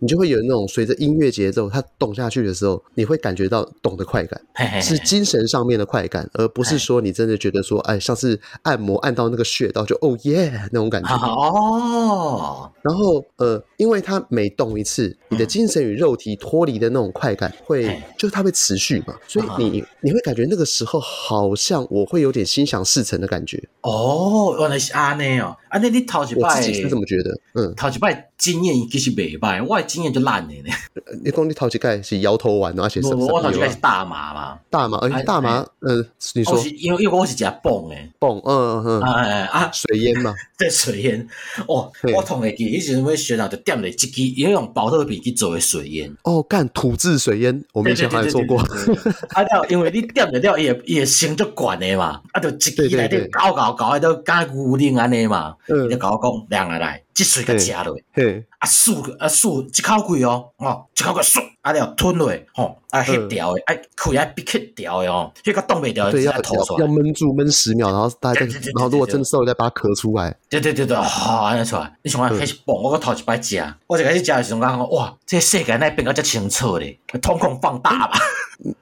[0.00, 11.14] 你就会有那种随着音乐节奏它动下去的时候，你会感觉到动的快感，是精神上面的快感，而不是说你真的觉得说，哎，像是按摩按到那个穴道就哦耶那种感觉。
[11.16, 13.24] 哦，然后。
[13.36, 23.62] 呃，因为它每动一次，你的精神与肉体脱离的那种快感会，就是它会持续嘛，所以你你会感觉那个时候好像我会有点心想事成的感觉。
[23.82, 28.30] 哦，原来是阿内哦，阿内你头一摆，我自己是这么觉得嗯，他去拜。
[28.42, 30.74] 经验其实袂歹，我的经验就烂的呢。
[31.22, 41.24] 你讲你头一届是摇头丸，而且是我头一届是大麻嘛，大麻，而且大麻，嗯，你说，因为因为我是食泵诶，泵，嗯嗯，哎啊，水烟嘛， 对，水烟，
[41.68, 46.12] 哦，我同会记，以前我学长就点了一支，因为用保特瓶去做的水烟。
[46.24, 48.58] 哦，干土制水烟，我们以前还做过。
[49.30, 57.00] 啊，了，因为你点了了，也也升就管的嘛，啊，就一支来点搞搞搞，都干固定安尼嘛，嗯，就搞讲两个来。
[57.14, 57.98] 积水个食落。
[58.12, 70.32] 嘿，啊漱啊漱一口气哦，哦一口气漱，啊了吞落，吼啊吸掉诶，哎气啊闭吸掉诶哦，这个冻未掉，对，要吐出来要闷住闷十秒，然后大概，然后如果真的受了，再把它咳出来。
[70.48, 78.16] 对对对对，好安尼出来，你从开始蹦，我个头一摆食，我一开始食的时候讲，哇，这世界那变个遮清澈咧，瞳孔放大吧。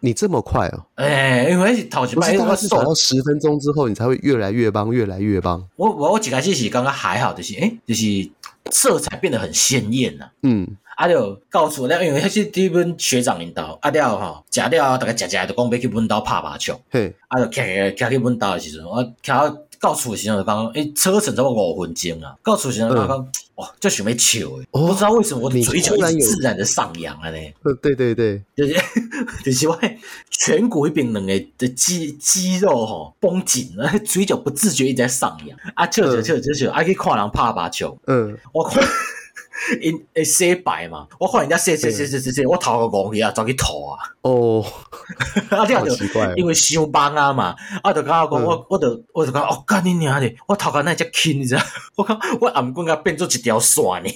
[0.01, 0.85] 你这么快哦？
[0.97, 5.67] 哎，因为是头一摆，我是等到十分钟之后，你才会越来越棒，越来越棒。
[5.77, 8.05] 我我我一开始是刚刚还好，就是诶，就是
[8.71, 10.31] 色彩变得很鲜艳呐。
[10.43, 16.79] 嗯，啊就告诉我，因为那是第一本学长领导，啊了吼，食了大概食食就讲要去阮兜拍麻将。
[16.91, 22.37] 嘿，啊就徛徛去阮兜的时阵，我徛到到厝的时阵就讲，诶，车程差不多五分钟啊。
[22.45, 27.39] 到厝的时阵就讲，哇，就想要笑诶，不知道为什么我的嘴角一直自然的上扬了呢？
[27.65, 28.75] 呃，对对对，就是
[29.45, 29.79] 就是我
[30.31, 35.59] 颧骨一边两个的肌肌肉吼绷紧了， 嘴角不自觉一直在上扬。
[35.75, 37.97] 啊，笑着笑着笑，还可以看人拍麻球。
[38.07, 38.83] 嗯，我看。
[39.81, 43.99] 因诶洗白嘛，我看人家洗洗洗洗洗洗，我头壳戆去啊，走去吐啊。
[44.23, 44.65] 哦，
[45.51, 45.95] 啊这样就
[46.37, 51.63] 因为伤帮啊嘛，啊就甲我讲我我就我就讲哦干你娘的，我头壳那只轻你知道？
[51.97, 54.11] 我讲我颔棍甲变做一条线呢，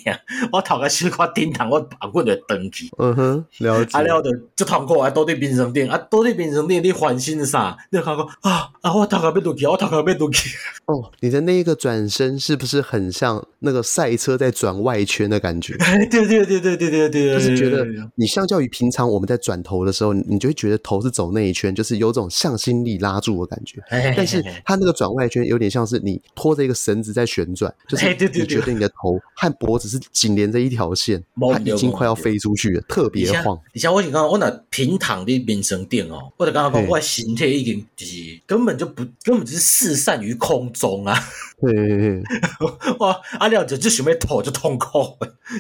[0.52, 2.90] 我头壳小可顶堂，我頷棍就断去。
[2.98, 3.98] 嗯哼，了解。
[3.98, 7.76] 啊了就就痛苦啊，倒伫冰床顶啊，倒伫冰床顶你烦心啥？
[7.90, 10.57] 你就感觉啊啊，我头壳要断去，我头壳要断去。
[10.87, 15.77] 哦，你的那一个转身是不是很像那个赛车在转外圈的感觉。
[16.11, 23.83] 对对对对对对对，就是觉得你相较于平常我们在转头的时候，你就会觉得头是走那一圈，就是有种向心力拉住的感觉。
[24.16, 33.59] 但是它那个转外圈有点像是你拖着一个绳子在旋转，就 是你觉得你的头和脖子是紧连着一条线，它已经快要飞出去了，特别晃。
[33.73, 41.18] 你像我刚刚我那平躺的民生店哦，或者刚刚讲我形态已经就是根本就不根本就是四散于空中啊。
[41.60, 42.22] 对，
[42.98, 43.20] 哇！
[43.38, 45.16] 阿廖就就想要吐就痛苦，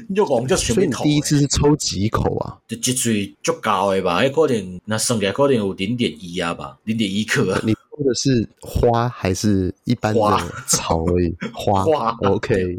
[0.08, 0.92] 你就讲就想要吐。
[0.92, 2.58] 所以你第一次是抽几口啊？
[2.66, 4.16] 就一嘴足够的吧？
[4.16, 7.60] 哎可能那剩下可能有零点一啊吧，零点一克。
[7.64, 10.20] 你抽的是花还是一般的
[10.66, 11.34] 草而已？
[11.54, 12.76] 花，花，OK，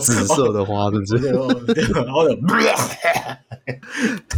[0.00, 1.16] 紫色的花是不是？
[1.92, 2.34] 然后就。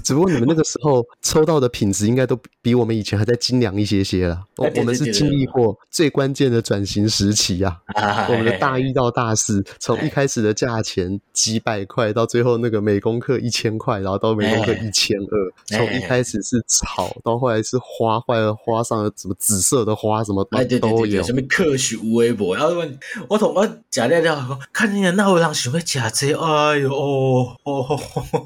[0.05, 4.41] 只不过你们那个时候抽到的品质应该都比我们以前还在精良一些些了。
[4.57, 7.77] 我我们是经历过最关键的转型时期啊，
[8.29, 15.77] 我们的大一到大四，从一开始的价钱几百块，到最后那个每公克一千块，然后到每公克一千二。
[15.77, 20.45] 从一开始是草，到后来是花，后来花上了什么紫色的花，什么
[20.81, 21.23] 都有。
[21.23, 22.57] 什么科学微博？
[22.57, 22.99] 然后问
[23.29, 28.01] 我同我假料料，看见那有人想要假这，哎呦哦哦。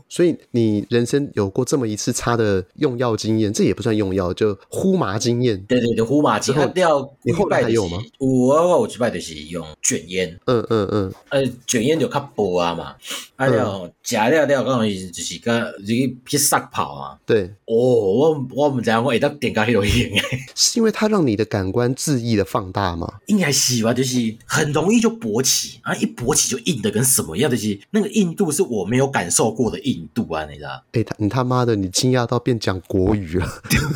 [0.09, 5.61] 所以你人生有过这么一次差的用药经验，这也不算用药，就呼麻经验。
[5.65, 7.99] 对对对，呼麻之后掉，你后来还有吗？
[8.19, 12.95] 我我我几摆就是用卷烟，嗯嗯嗯，呃卷烟就较薄啊嘛，
[13.37, 14.91] 啊了假料料刚好就
[15.23, 17.17] 是个去去撒跑啊。
[17.25, 20.21] 对，哦，我我唔知我会当点个迄落烟诶，
[20.57, 23.07] 是因为它让你的感官恣意的放大吗？
[23.27, 30.71] 应该是吧，就是很容易就勃起，啊一勃起就硬的跟什么样的，就是那个硬度是我没有感受过的硬度啊，你知道？
[30.91, 33.47] 哎、欸，他你他妈的，你惊讶到变讲国语了？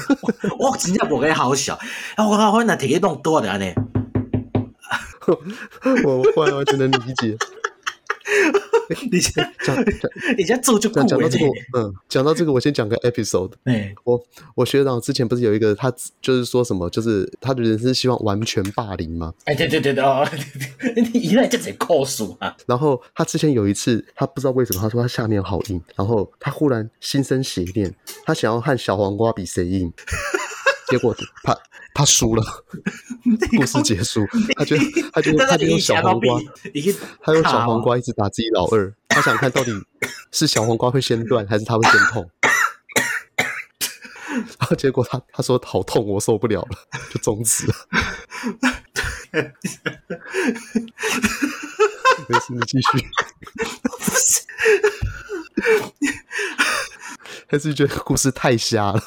[0.61, 1.77] 我真正不该好笑，
[2.15, 3.67] 啊我我那体动多的呢，
[5.27, 5.37] 我
[6.05, 7.37] 我完完全能理解。
[9.11, 9.33] 你先
[9.65, 9.77] 讲，
[10.37, 11.45] 你先做就讲讲到这个，
[11.79, 13.53] 嗯，讲到这个，我先讲个 episode。
[13.65, 14.23] 哎，我
[14.55, 19.33] 我学长之前不是有一个，他就是说什么，就是他的人生希望完全霸凌吗？
[19.45, 20.27] 哎，对对对对哦，
[21.13, 22.55] 你一来就直接扣数啊。
[22.67, 29.93] 然后他之前有一次，他不知道为什么，他说他下面好硬，然后他忽然心生邪念，他想要和小黄瓜比谁硬，
[30.89, 31.57] 结果他。
[31.97, 32.43] 他输了，
[33.57, 34.27] 故事结束。
[34.57, 34.83] 他觉得，
[35.13, 36.41] 他觉得，他就用小黄瓜，
[37.23, 38.93] 他用小黄瓜一直打自己老二。
[39.09, 39.71] 他想看到底
[40.33, 42.29] 是小黄瓜会先断，还是他会先痛。
[44.59, 46.77] 然后结果他他说好痛，我受不了了，
[47.13, 47.75] 就终止了。
[52.29, 53.07] 没事，你继续。
[57.47, 59.03] 还是觉得故事太瞎了。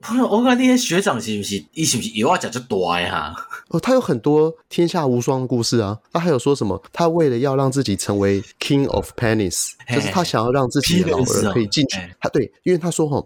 [0.00, 3.34] 朋友我看那些学长是不是，伊是不是有话讲就多呀？
[3.68, 5.98] 哦，他有很多天下无双的故事啊。
[6.12, 6.82] 他还有说什么？
[6.92, 11.98] 他为了要让自己成为 King of Penis，就是他想要让自己的老二可以进去。
[12.20, 13.24] 他对，因为他说哈。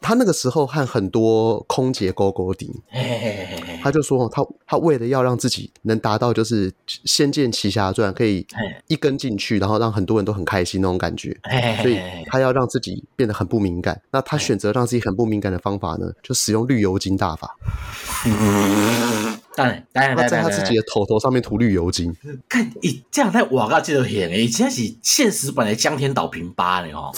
[0.00, 2.72] 他那个时候和很多空姐勾勾顶，
[3.82, 8.46] 他就说他他为了要让自己能达到就是《仙剑奇侠传》可以
[8.86, 11.36] 一根进去，然后让很多人都很开心那种感觉，
[11.82, 14.00] 所以他要让自己变得很不敏感。
[14.10, 17.56] 那他选择让自己很不敏感的方法呢，就使用绿油精大法。
[19.56, 22.14] 当然，当然，他在他自己的头头上面涂绿油精。
[22.46, 27.10] 看，咦，这样在瓦嘎记得演诶，真是现实版的江天岛平八呢哦。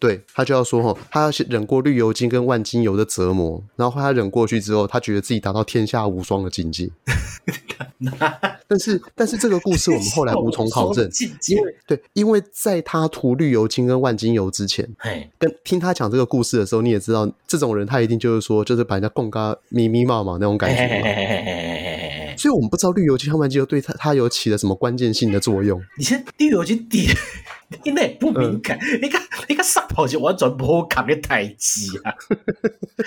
[0.00, 6.90] 对，他就要说哦，他要忍过绿油精跟万金油的折磨，然后他忍过去之后，他觉得自己达到天下无双的境界。
[8.66, 11.08] 但是，但是这个故事我们后来无从考证，
[11.48, 14.86] 因为对，因为在他涂绿油精跟万金油之前，
[15.38, 21.83] 跟听他讲这个故事的时候，你也知道，这种人他一定就是说，就是把人家供嘎咪咪冒冒那种感觉。
[22.44, 25.82] 所以我们不知道绿油精和万金油对他他有起了什么关键性的作用。
[25.96, 27.06] 你先绿油精点。
[27.82, 32.14] 你那不敏感，嗯、你看你看上跑就完全不好扛的台机啊！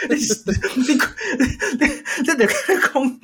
[0.10, 1.86] 你你你
[2.22, 3.20] 你得看空，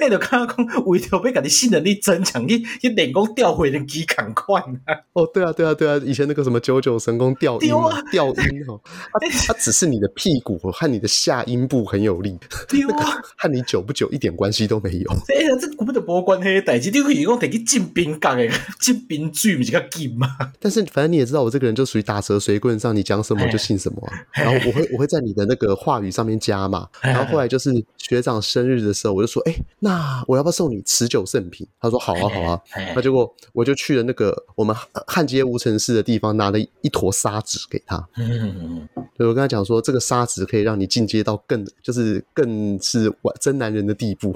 [0.00, 4.94] 你得看空，为了要把你性能力增强，你你练功调回的机赶快啊！
[5.12, 6.00] 哦，对啊，对啊，对啊！
[6.04, 7.68] 以前那个什么九九神功调音，
[8.10, 8.34] 调音
[8.68, 8.80] 哦，
[9.12, 12.36] 它它只是你的屁股和你的下阴部很有力，
[12.72, 12.94] 那个
[13.36, 15.10] 和你久不久一点关系都没有。
[15.10, 18.48] 哎呀，这根本就无关系的代志，你可以讲得去进冰角的，
[18.80, 20.28] 进冰水不是较紧吗？
[20.60, 24.12] 但是反正你也知道，我这个人就属于打蛇随棍上，你讲什么就信什么啊。
[24.32, 26.88] 然后我会我会在你的那个话语上面加嘛。
[27.00, 32.60] 然后后来就是学长生日的时候，我就说：“哎，那我要不要送你持久圣品？”他说：“好啊，好啊。”
[32.94, 34.74] 那结果我就去了那个我们
[35.06, 38.08] 汉街无尘室的地方，拿了一坨砂纸给他。
[38.16, 44.34] 嗯，对，我跟他讲说，这个砂纸可以让你进阶到更就是更是真男人的地步。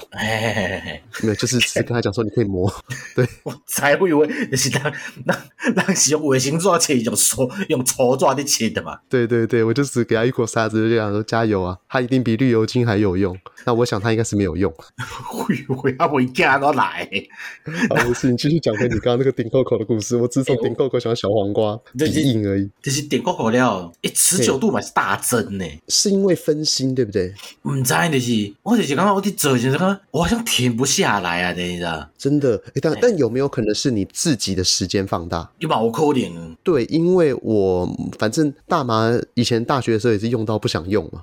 [1.22, 2.72] 没有，就是只是跟他讲说你可以磨。
[3.14, 4.92] 对， 我才会以为那是 那
[5.24, 5.38] 那
[5.74, 8.98] 那是用卫星抓切，用手用粗抓的切的嘛。
[9.08, 13.36] 对对对，我就只给他一坨沙子，就这样说加油啊，他一定比绿油精还有用。
[13.64, 14.72] 那我想他应该是没有用。
[15.30, 17.08] 会会他会加到来。
[17.88, 20.16] 好，没事，你继续讲回你刚刚那个顶扣扣的故事。
[20.16, 22.68] 我只从顶扣扣想到小黄瓜 比硬而已。
[22.82, 25.64] 就是顶扣扣料，哎，持久度嘛是大增呢。
[25.88, 27.32] 是因为分心对不对？
[27.62, 32.08] 唔知就是，我就是刚刚我在做就是刚，我好像停不下来啊，你知道？
[32.16, 35.50] 真的，但但有没有可能是你自己的时间放大？
[35.58, 36.30] 有吧，我扣点。
[36.62, 37.88] 对，因为我
[38.18, 41.22] 反正大麻以前大学的时候也是用到不想用嘛，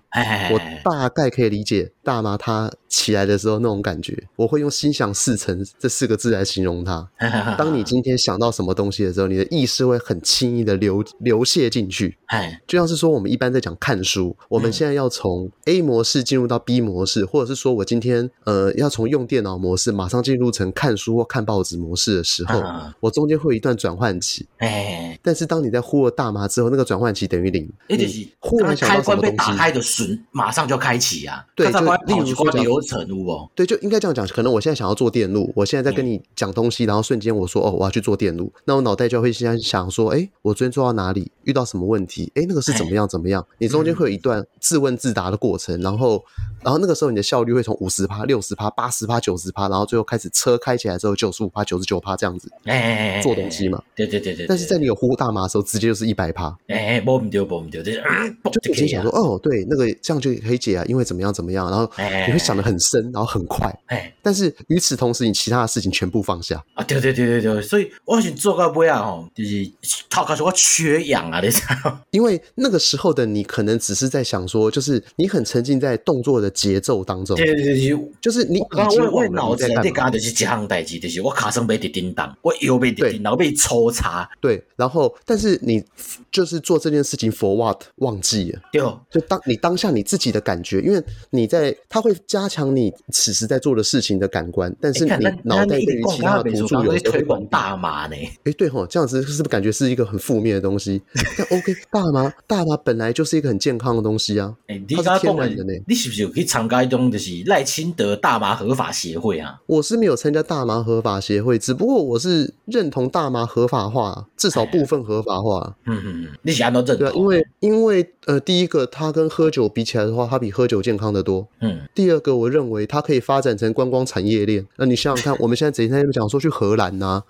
[0.52, 4.08] 我大概可以理解大麻它起来的时候那种感觉。
[4.08, 7.06] 觉，我会用心想事成这四个字来形容它。
[7.58, 12.18] 当你今天想到什么东西的时候，你的意识会很轻易的流流泻进去。
[12.28, 22.62] 哎，就像是说我们一般在讲看书，我们现在要从 A 模式进入到 B 模式，或者是说我今天呃要从用电脑模式马上进入成看书或看报纸模式的时候，
[23.02, 24.48] 我中间会有一段转换期。
[24.58, 27.70] 哎，但是当你在呼了大麻之后，那个转换期等于零。
[27.88, 31.46] 也就是忽然想到什么东西，开关被打开的瞬，马上就开启啊。
[31.56, 33.50] 对，就例如说流程哦。
[33.56, 34.28] 对，就应该这样讲。
[34.28, 42.32] 可能我现在想要做电路，我现在在跟你讲东西，然后瞬间我说哦，我要去做电路，那我脑袋就会先想说，哎，我昨天做到哪里，遇到什么问题？
[42.36, 43.46] 哎，那个是怎么样怎么样？
[43.60, 46.24] 你中间会有一段自问自答的过程，然后，
[46.64, 53.82] 然后那个时候你的效率会从五十趴、六十趴、八十趴、九十趴，然后最后开始车开起来之后九十五趴、九十九趴这样子，哎，做东西嘛。
[53.96, 54.47] 对对对对。
[54.48, 56.56] 但是在你有呼大麻的时候，直接就是一百趴。
[56.68, 58.04] 哎，不丢不丢，就是
[58.52, 61.90] 就直接想说，哦，对，那个这样就可以解啊，因为怎么样怎么样，然后
[62.28, 63.74] 你会想的很深，然后很快。
[63.88, 66.84] 哎，但是与此同时，你其他的事情全部放下啊！
[66.84, 69.70] 对对对对对，所以我想做到尾啊，吼，就是
[70.10, 72.00] 他开始我缺氧啊，你知道？
[72.12, 77.36] 因为那个时候的你，可能只是在想说，就是你很沉浸在动作的节奏当中。
[77.36, 84.30] 对对对，就是你已经我我脑子里刚刚就是这项代志，就是我卡上被滴叮当，我又被滴叮当，被抽查。
[84.40, 85.84] 对，然后但是你
[86.32, 88.62] 就是做这件事情 for what 忘记了？
[88.72, 98.16] 对，就当你当下你自己的感觉，因为你在它会加强你此时在做的事情的感官，但是你脑袋对于其他的辅助有推广大麻呢？
[98.44, 101.02] 哎，对吼，这样子是不是感觉是一个很负面的东西？
[101.38, 105.74] 但 OK，大麻大麻本来就是一个很健康的东西啊，它是天然的呢。
[105.88, 109.60] 你是不是有可以参加一种就是赖清德大麻合法协会啊？
[109.66, 115.76] 我是没有参加大麻合法协会，只不过我是认同大麻合法化，至少部分合法化。
[115.86, 116.98] 嗯嗯嗯，你想都认同？
[116.98, 121.48] 对啊，因为因为呃，第一个它跟喝酒比起来的话，它比喝酒健康的多。
[121.62, 124.66] 嗯，第二个我认为它可以发展成观光产业链。
[124.78, 127.22] 那你想想看， 我们现在整天在那边讲说去荷兰呐，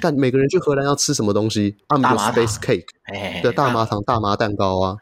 [0.00, 1.76] 看每个人去荷兰要吃什么东西？
[1.88, 2.84] 大麻 space cake，
[3.42, 4.96] 对，大麻糖、大麻蛋糕啊，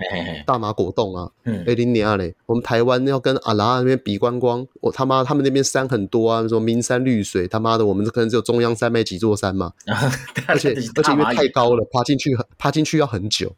[0.44, 1.30] 大麻果冻啊。
[1.44, 2.34] 嗯，哎，你娘嘞！
[2.46, 9.72] 我们台湾要跟阿拉那边比观光，我他妈他们那边山很多啊，什么名山绿水，他妈的，我们可能只有中央山脉几座山嘛。
[10.46, 13.52] 而且而且因为太高了，爬进去爬进去要很久。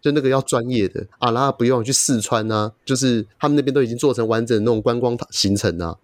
[0.00, 5.96] 就那个要专业的，阿拉不用去四川啊，就是他们那边都已经做成完整的那种观光行程啊。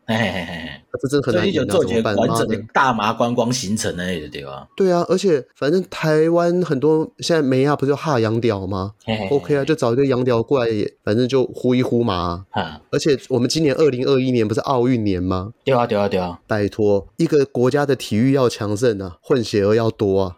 [1.00, 2.14] 这真的很难讲，怎么办？
[2.14, 4.66] 完整的大麻观光行程那里的，地方？
[4.76, 8.92] 对啊，而且反正台湾很多现在没亚不就哈洋屌吗
[9.30, 10.70] ？OK 啊，就找一个洋屌过来，
[11.04, 12.44] 反正就呼一呼嘛。
[12.90, 15.52] 而且我们今年二零二一年不是奥运年吗？
[15.64, 16.38] 对啊，对啊，对啊！
[16.46, 20.36] 拜托，一个国家的体育要强盛啊，混血儿要多啊。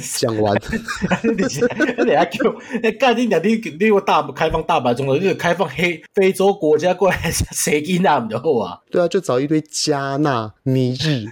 [0.00, 0.60] 讲完，
[2.04, 8.80] 你还叫那干你讲你你我大开放大白中国，就是开放黑非洲国家过来谁给那么多啊？
[8.90, 11.26] 对啊，就找一堆加纳、尼日，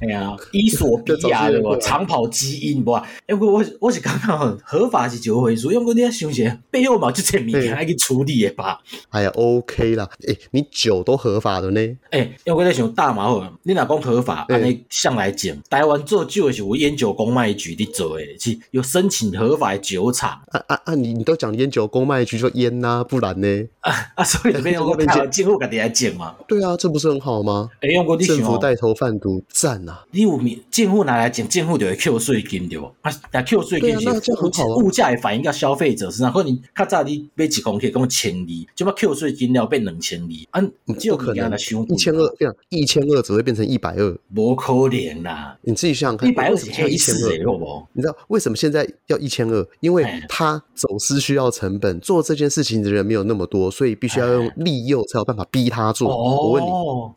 [0.00, 2.92] 哎呀，伊索比亚的不长跑基因不？
[2.92, 8.80] 哎，我我我是刚刚合法是就回数，因为你要想想背后嘛就这物件还去处理的吧？
[9.10, 11.80] 哎呀，OK 啦，哎，你酒都合法的呢？
[12.10, 13.28] 哎，因为我在想大麻，
[13.64, 14.46] 你哪讲合法？
[14.48, 18.03] 按你向来讲，台湾做酒的是有烟酒公卖局的做。
[18.08, 20.30] 对，去有申请合法的酒厂。
[20.48, 20.94] 啊啊啊！
[20.94, 23.68] 你你都讲烟酒公卖局说烟呐，不然呢？
[23.80, 24.24] 啊啊！
[24.24, 26.34] 所以这边有个台湾政府给大家讲嘛。
[26.46, 27.70] 对啊，这不是很好吗？
[27.80, 30.04] 哎，用过政府带头贩毒，赞啊！
[30.10, 32.86] 你有民政府拿来讲，政府就会扣税金对不？
[33.02, 34.32] 啊，那扣税金是
[34.76, 36.32] 物价也反映到消费者身上。
[36.32, 40.60] 可能较早你买一公克讲千二，就把扣税金了变两千二。
[40.60, 41.52] 啊，不可能，
[41.88, 45.56] 一千二这样一千二只会变成一百二，不可能啦！
[45.62, 47.93] 你自己想想看，一百二是黑市诶，好不？
[47.94, 49.66] 你知道为什么现在要一千二？
[49.80, 56.08] 因为他走私需要成本，做这件事情的人没有那么多，所以必须要用利诱才有办法逼他做。
[56.08, 56.62] 我问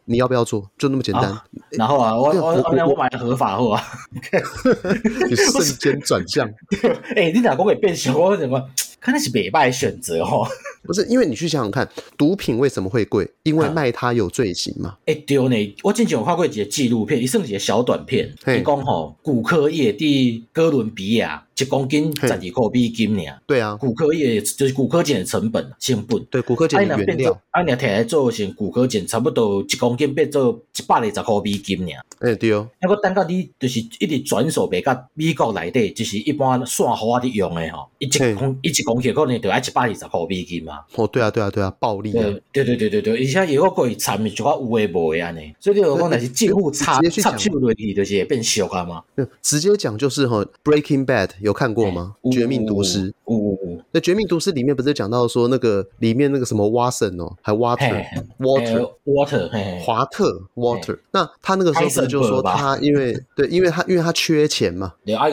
[0.05, 0.69] 你，你要不要做？
[0.77, 1.35] 就那么简单。
[1.71, 3.83] 然后啊，我我我买的合法货啊，
[5.29, 6.47] 你瞬间转向。
[7.15, 8.15] 哎，你哪公也变小？
[8.15, 8.63] 我怎么
[9.07, 10.45] 看那是北败选择哦？
[10.83, 11.87] 不是，因为你去想想看，
[12.17, 13.25] 毒品为什么会贵？
[13.43, 14.97] 因为卖它有罪行嘛。
[15.05, 21.46] 哎，对呢，我之前有看过一个纪录片，一算是一个小短片，你讲吼，骨科业的哥伦比亚。
[21.57, 23.41] 一公斤十二块美金尔？
[23.47, 26.23] 对啊，古柯叶就是骨科碱的成本成本。
[26.29, 27.41] 对，骨科碱的原料。
[27.51, 31.91] 啊，你摕来做成骨科碱，差不多一公斤变做一百二十块美金呢。
[32.19, 32.69] 哎，对哦。
[32.81, 40.79] 那个等到你就是一直转手卖到美国内底，就是一般散花的用的吼，一一公一公斤可能就要一百二十块美金嘛。
[40.95, 42.11] 哦，对啊，对啊，对啊，暴利。
[42.11, 49.03] 对对对对对，而且有个贵产品就讲有诶无诶安尼，所以你有讲那是政府插插手落去就是变俗啊嘛。
[49.41, 52.15] 直接讲就是吼，Breaking Bad 有看过吗？
[52.29, 53.77] 绝命毒师有有。
[53.91, 60.97] 那《绝命毒师》里面不是讲到说那个里面那个什么 Watson 哦，还 Water，Water，Water，华特，Water。
[61.11, 65.27] 那他那个时候不是就说他因为对，因为他因为他缺钱嘛，然后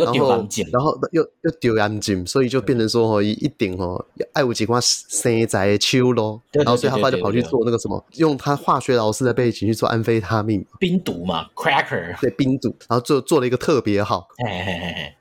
[0.72, 14.26] 然后又又丢眼镜，所以就变成说哦，一顶哦，爱有几块生在秋咯，然后所以他后来就跑去做那个什么，用他化学老师的背景去做安非他命，冰毒嘛，Cracker，对，冰毒，然后做做了一个特别好，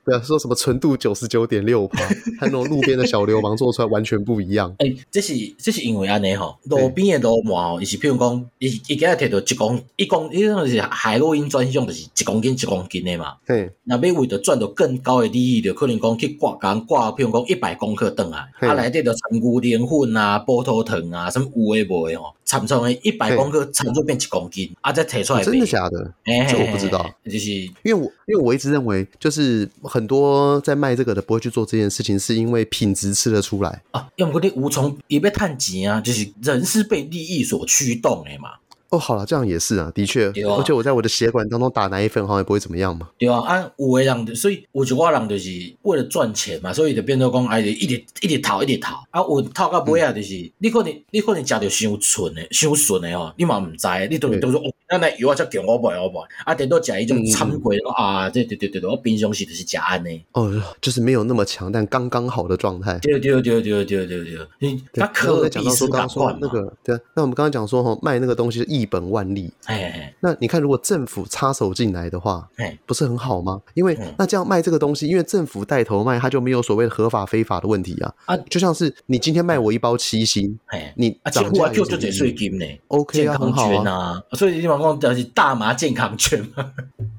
[0.04, 2.04] 对啊，说什么纯度九十九点六趴，
[2.40, 4.74] 和那种路边的小流氓做出来完全不一样。
[4.78, 13.34] 哎、欸，这是这是因为安尼吼，路边的鲈鳗吼，伊是譬如讲，伊伊今日摕到一公一公，伊种是海洛因专用，就是一公斤一公斤的嘛。
[13.46, 25.42] 对，那要为了赚到更高的利益，就可能讲去挂钢挂，譬如讲一百公克等啊，啊内底就掺牛奶粉啊、波头糖啊，什么有诶无诶吼，掺成诶一百公克掺就变一公斤，啊再提出来。
[25.42, 26.12] 真的假的？
[26.48, 34.08] 这我不知道，就是因为我因为我一直认为，就是很多在卖这个的不会去做这件事情，是因为为品质吃得出来啊。
[34.16, 38.50] 用过啲无从也被探及啊，就是人是被利益所驱动的嘛。
[38.94, 43.08] 哦，好了，这样也是啊，的确，而且我在我的血管当中打奶粉，好像也不会怎么样嘛。
[43.18, 45.50] 对啊，啊，有的人，所以有一挂人就是
[45.82, 49.04] 为了赚钱嘛，所以就变做讲，哎，一直一直逃，一直逃。
[49.10, 56.20] 啊，有逃到尾啊，就是、嗯、你可能你可能食着伤纯的、伤纯的哦，你嘛唔知，你都都说哦，那那油啊，才强我买我买。
[56.44, 60.22] 啊，等到食一种掺贵啊，对对对对对，我平常时就是食安尼。
[60.32, 62.98] 哦，就是没有那么强，但刚刚好的状态。
[63.00, 69.50] 对对对对对对对，你他可能讲到说刚说那个，对，那我们刚刚讲说哈，卖那个东西是一本万利。
[69.64, 73.62] 哎，那你看，如果政府插手进来的话，哎，不是很好吗？
[73.72, 78.14] 因为那这样卖这个东西，因为政府带头卖，它就没有所谓的合法非法的问题啊。
[78.26, 84.20] 啊，就像是你今天卖我一包七星，哎，你涨价就就得税金呢？OK 啊，很好啊。
[84.32, 86.72] 所以你往讲就是大麻健康券嘛。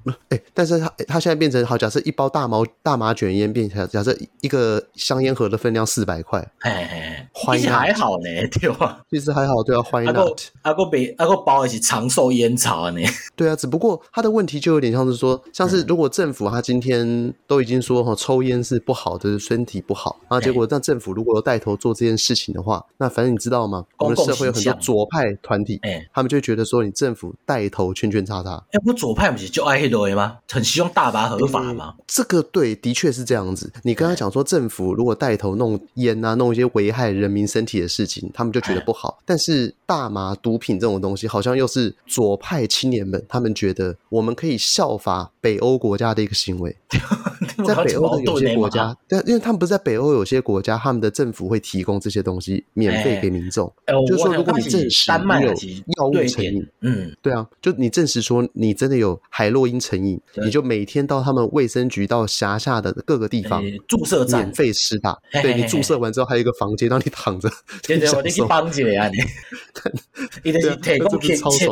[0.29, 9.03] 哎，但是他他现在变成好，假设一包大毛大麻卷烟变成假设一个香烟盒的分量四百块，哎哎，其实还好呢，对吧？
[9.09, 10.13] 其实还好，对啊，欢迎。
[10.61, 12.99] 阿个被阿个包一起长寿烟草呢？
[13.35, 23.85] 对啊，只不过他的问题就有点像是说，像是如果政府他今天都已经说哈抽烟是不好的，身体不好，然后结果让政府如果带头做这件事情的话，那反正你知道吗？
[23.99, 28.63] 我们社会有很多左派团体，哎，他们就觉得说你政府带头圈圈叉叉。
[28.71, 30.37] 哎，不左派不是就爱黑多吗？
[30.49, 31.93] 很希望大麻合法吗？
[32.07, 33.71] 这个对，的确是这样子。
[33.83, 39.19] 你刚才讲说政府如果带头弄烟啊，弄一些危害人民身体的事情，他们就觉得不好。
[39.25, 46.73] 但是大麻毒品这种东西，好像又是左派青年们，他们觉得我们可以效法北欧国家的一个行为。
[47.65, 53.71] 在北欧的有些国家，对，因为他们不是在北欧有些国家，他们的政府会提供这些东西免费给民众。
[54.07, 55.49] 就是说，如果你证实你有
[55.97, 65.17] 药物成瘾，嗯，对啊，就你证实说你真的有海洛因成瘾，你就每天到他们卫生局到辖下的各个地方注射站免费施打。
[65.41, 67.49] 对，你注射完之后还有一个房间让你躺着。
[67.83, 69.15] 对对， 你去帮着啊你。
[70.43, 71.19] 伊就是提供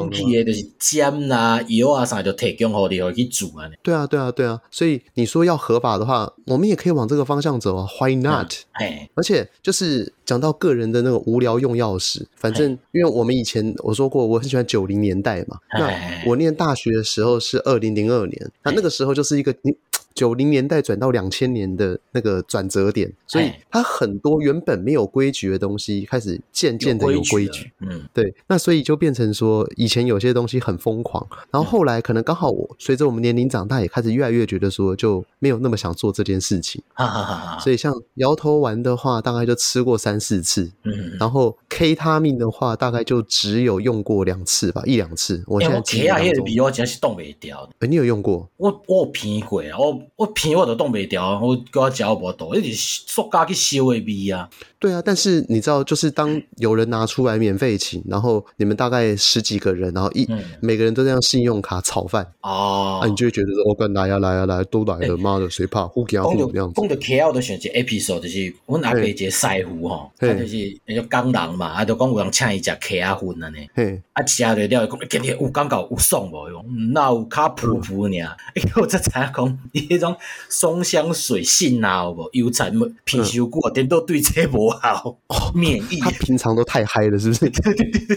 [0.09, 3.69] 的，就是针啊、药啊啥，就提供好你去煮啊。
[3.81, 7.87] 对啊，对啊，对啊，所以你说要合法的话，我们也可以往这个方向走啊。
[7.99, 8.53] Why not？
[8.73, 15.57] 哎，而且就是讲到个人的那个无聊用药史，反正因为我们以前我说过，我很喜欢九零年代嘛。
[15.77, 15.89] 那
[16.25, 19.75] 我念大学的时候是二零零二年，那那个时候就是一个你。
[20.13, 27.71] 九零年代转到两千年的那个转折点，所以它很多原本没有规矩的东西开始渐渐的有规矩。
[27.79, 36.81] 嗯，对，那所以就变成说，以前有些东西很疯狂，然后后来可能刚好我随着我们年龄长大，也开始越来越觉得说，就没有那么想做这件事情。
[36.93, 37.59] 哈哈哈。
[37.59, 40.71] 所以像摇头丸的话，大概就吃过三四次。
[40.83, 45.43] 嗯，然后 K 他命的话，大概就只有用过两次吧，一两次。
[45.47, 47.67] 我现在 K 啊，那个比我真是冻未掉。
[47.79, 48.47] 哎，你有用过？
[48.57, 50.02] 我我有偏过啊，我。
[50.15, 54.49] 我片我都冻袂掉，我叫我嚼无多，一直塑胶去烧的味啊。
[54.79, 65.87] 对啊，但是你知道，就是当有人拿出来免费请，然后你们大概十几个人，然后一、嗯、每个人都这样信用卡炒饭哦，啊，你就会觉得说，我跟来呀来呀来，都来了，妈的，谁怕？
[65.87, 66.73] 互给互这样子。
[66.75, 73.57] 讲到 KL 的选择 episode 就是我阿伯一个师傅吼，他就是那个工人嘛，啊，就讲有人请伊食 KL 粉了呢，
[74.11, 76.49] 啊，吃了了讲，今天有感觉有爽无？
[76.49, 78.35] 用那有卡噗噗尔？
[78.53, 80.15] 哎，我才知影讲，伊迄种
[80.49, 82.71] 松香水性啊，有无油菜
[83.03, 84.69] 品修过，点都对这无。
[84.69, 87.49] 好免疫，他平常都太嗨了，是不是？
[87.49, 88.15] 对对对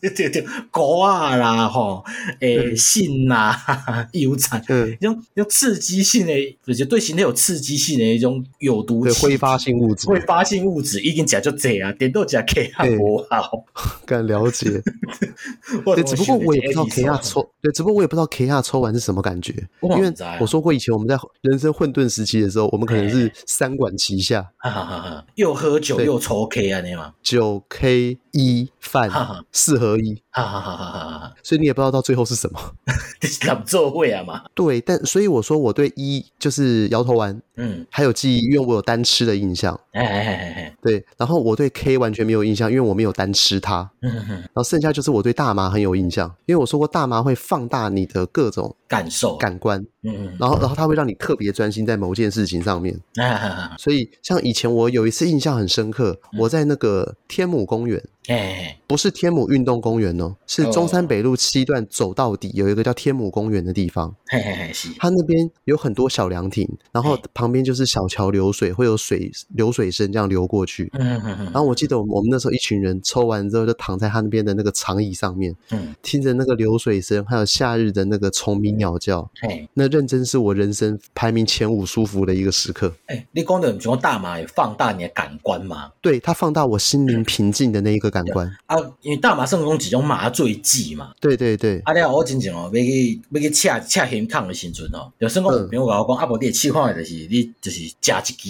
[0.00, 2.04] 对对对，果啊啦吼，
[2.40, 3.56] 诶，性啊，
[4.12, 6.32] 油菜，嗯，用用刺激性的，
[6.64, 13.64] 就是对身体有刺激性的一种有毒、挥发性物质，挥发性物质已经讲就这样，点都讲 K 亚不好，
[14.06, 14.82] 敢了解？
[15.94, 19.52] 对，只不过我也不知道 K 亚抽，对，只不过我也不知道 K 亚抽完是什么感觉，
[19.82, 29.10] 因为我说过以前我们在人生混沌时期的时候，我们可能是三管齐下，哈哈哈，又喝酒又抽 K 啊，你嘛，酒 K 一饭
[29.52, 32.60] 四合一，哈哈哈哈哈，所以你也不知道到最后是什么，
[33.40, 34.42] 怎么做会啊嘛？
[34.54, 58.02] 对，但所以我说我对一就是摇头丸，嗯，还有记忆，因为我有单吃的印象，哎哎哎哎，对，然后我对 K 完全没有印象，因为我没有单吃它，嗯哼哼，然后剩下就是我对大麻很有印象，因为我说过大麻会放大你的各种感受、感官，嗯嗯，然后然后它会让你特别专心在某件事情上面，啊， 所以像以前我有一次印象很深刻，我在那个天母公园。
[58.28, 64.14] 哎，不是天母运动公园哦，是中山北路七段走到底有一个叫天母公园的地方。
[64.26, 64.88] 嘿嘿嘿，是。
[64.98, 70.90] 它那边有很多小凉亭，然后旁边就是小桥流水，会有水流水声这样流过去。
[70.94, 71.44] 嗯嗯嗯。
[71.46, 79.28] 然后我记得我们那时候一群人抽完之后，就躺在他那边的那个长椅上面，嗯，听着那个流水声，还有夏日的那个虫鸣鸟叫。
[79.42, 82.90] 嘿，那认真是我人生排名前五舒服的一个时刻。
[83.06, 85.90] 哎，你讲的不是讲大麻也放大你的感官吗？
[86.00, 88.76] 对，它放大我心灵平静的那一个感官啊。
[89.02, 91.80] 因为大麻算讲一种麻醉剂嘛，对对对。
[91.84, 97.96] 啊，了我真正哦，要去要去测测胸腔的时阵哦，就算讲有朋友甲我讲，啊无你试看的，就是你就是食一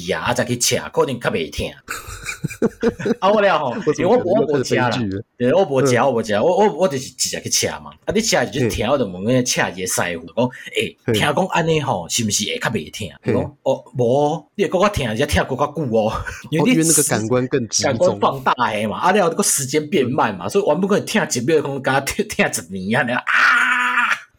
[0.07, 1.67] 支啊，啊再去测，可能较袂疼。
[3.21, 4.91] 啊我了吼，因为我我无食啦，
[5.39, 7.91] 对，我无食，我无食，我我我就是直接去测嘛。
[8.05, 13.09] 啊，你测就听我就问个测一个师傅讲，诶，听讲安尼吼，是毋是会较袂疼？
[13.25, 16.13] 伊讲哦，无，你个我听，而且听个较久哦，
[16.51, 18.99] 因为那个 感官更集中，感官放大诶嘛。
[18.99, 22.51] 啊了，这个时间变慢嘛，所以我不可能听一秒钟，跟他听听一
[22.89, 23.84] 年啊！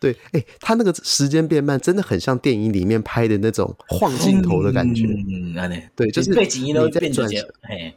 [0.05, 5.03] 对，哎、欸，他那个时间变慢，真的很像电影里面拍的那种晃镜头的感觉。
[5.07, 7.27] 嗯，嗯对，就是背景音都在转，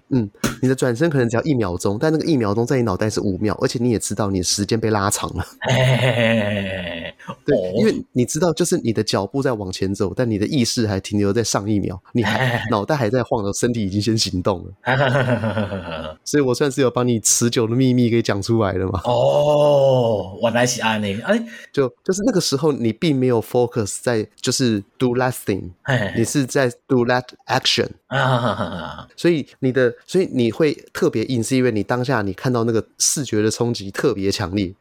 [0.08, 0.30] 嗯，
[0.62, 5.44] 你的转身可能只要一秒钟，但那个一秒钟在你脑袋是五秒，而且你也知道你的时间被拉长了。
[5.60, 16.16] 嘿嘿嘿嘿对，因为你知道，就是你的脚步在往前走，但你的意识还停留在上一秒，你还脑袋还在晃的，身体已经先行动了。
[16.24, 19.02] 所以我算是有帮你持久的秘密给讲出来了嘛？
[19.04, 21.38] 哦，原来是安尼，哎，
[21.70, 25.70] 就就是那个时候你并没有 focus 在就是 do last thing，
[26.16, 34.74] 你是在 do that action 啊，所以你的所以你会特别硬，是因为你当下你看到那个视觉的冲击特别强烈，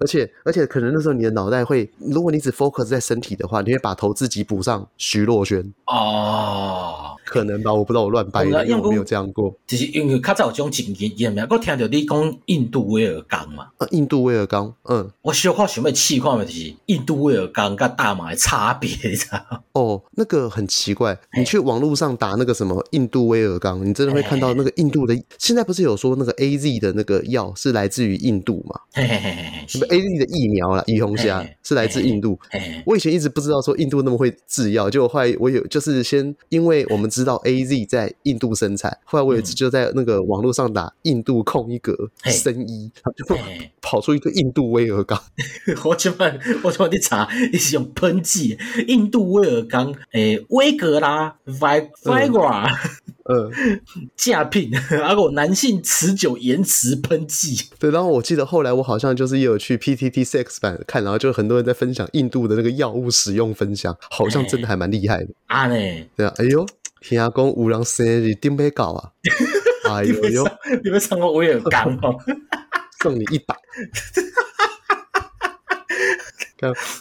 [0.00, 1.88] 而且而且可能那时候你的脑袋会。
[1.98, 5.72] 如果你只 focus 在身体的话，你会把头自己补上徐若瑄。
[5.86, 9.54] 哦，可能吧，我不知道我乱掰的，因为我没有这样过。
[9.66, 11.42] 就是因为较早有种经验，验没？
[11.50, 19.64] 我听到你讲印度威尔刚嘛，啊，印度威尔刚，嗯，我小可想要试看的就是印度威尔刚跟大麻的差别，你知道？
[19.72, 25.14] 哦，那个很奇怪，你去网络上打那个什么印度威尔刚，你真的会看到那个印度的。
[25.38, 28.78] 现在不是有说那个 A Z 的那个药是来自于印度嘛？
[29.66, 32.38] 什么 A Z 的疫苗啦，雨红虾是来自印度。
[32.86, 41.94] 我以前一直不知道说印度那么会制药，结果后来我有就是先，因为我们知道 A Z 在印度生产，后来我有一次就在那个网络上打印度空一格
[42.24, 43.36] 生医，就
[43.80, 45.20] 跑出一个印度威尔刚。
[45.84, 48.58] 我去问，我去问你查，你是用喷剂？
[48.86, 52.70] 印度威尔刚，诶，威格拉，Vi Viagra，
[53.28, 53.80] 嗯，
[54.16, 57.68] 假 品，还有男性持久延迟喷剂。
[57.78, 65.74] 对，然后我记得后来我好像就是也有去 PTT Sex 版看，然后就很多人在分享印度的那个药物使用分享，好像真的还蛮厉害的啊呢。
[66.16, 66.66] 对啊，哎呦，
[67.00, 69.10] 听讲有人生日顶被搞啊，
[69.88, 70.48] 哎呦呦，
[70.82, 72.10] 你们唱过威尔刚吗，
[73.02, 73.56] 送你一打。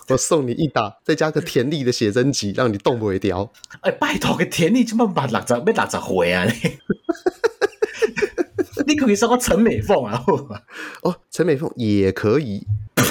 [0.10, 3.52] 我送你一打，再加个田丽的写真集，让你动不会掉。
[3.82, 6.46] 哎，拜托个田丽，怎么把六十要六十回啊？
[8.86, 10.24] 你 可以说个陈美凤啊？
[11.04, 12.66] 哦，陈美凤也可以。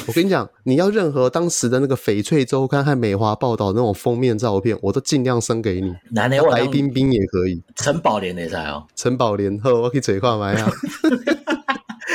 [0.09, 5.95] 我跟你讲，你要任何当时的那个翡翠周刊和美华报道那种封面照片，我都尽量生给你。
[6.11, 7.62] 男的，白冰冰也可以。
[7.76, 8.84] 陈宝莲的才哦。
[8.97, 10.68] 陈宝莲，呵，我可以嘴快买啊。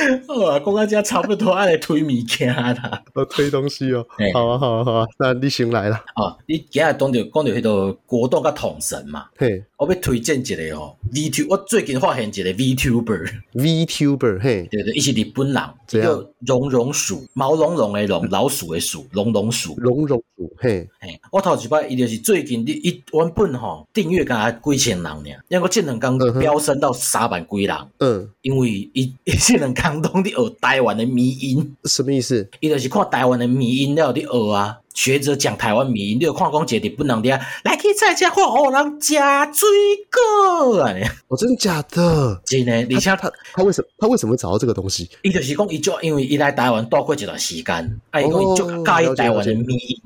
[0.28, 4.06] 哦，公安家差不多爱来推物件啦， 我推东西哦。
[4.32, 6.02] 好啊，好啊，好啊，那你先来啦。
[6.16, 9.26] 哦，你今日讲到讲到迄个国栋甲统神嘛？
[9.36, 32.48] 嘿，我要推荐一个哦，VTuber，我最近发现一个 VTuber，VTuber，嘿，对对，伊是日本人，叫绒绒鼠，毛茸茸的龙，老鼠的鼠，绒绒鼠，绒绒鼠，嘿，嘿，我头一摆伊就是最近你一原本吼订阅才几千人尔，因为这两天飙升到三万几人，嗯，因为伊这两天拢伫学台湾的迷音，什么意思？
[32.60, 34.78] 伊就是看台湾的迷音了伫学啊。
[34.94, 37.28] 学者讲台湾迷音，你有看讲一个日本人的
[37.62, 39.68] 来去菜市看哦，人食水
[40.10, 40.92] 果啊！
[41.28, 42.42] 哦，真的假的？
[42.44, 45.08] 真的，而且他他为什么他为什么会找到这个东西？
[45.22, 50.02] 伊就是讲伊就因为伊来台湾待过一段时间，啊，伊讲伊就介意台湾的迷音，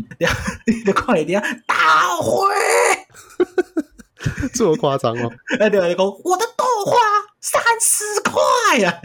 [0.67, 2.45] 你就看一点大会，
[4.53, 5.33] 这么夸张哦？
[5.59, 6.99] 哎，对啊，你讲我的豆花。
[7.43, 9.01] 三十块呀！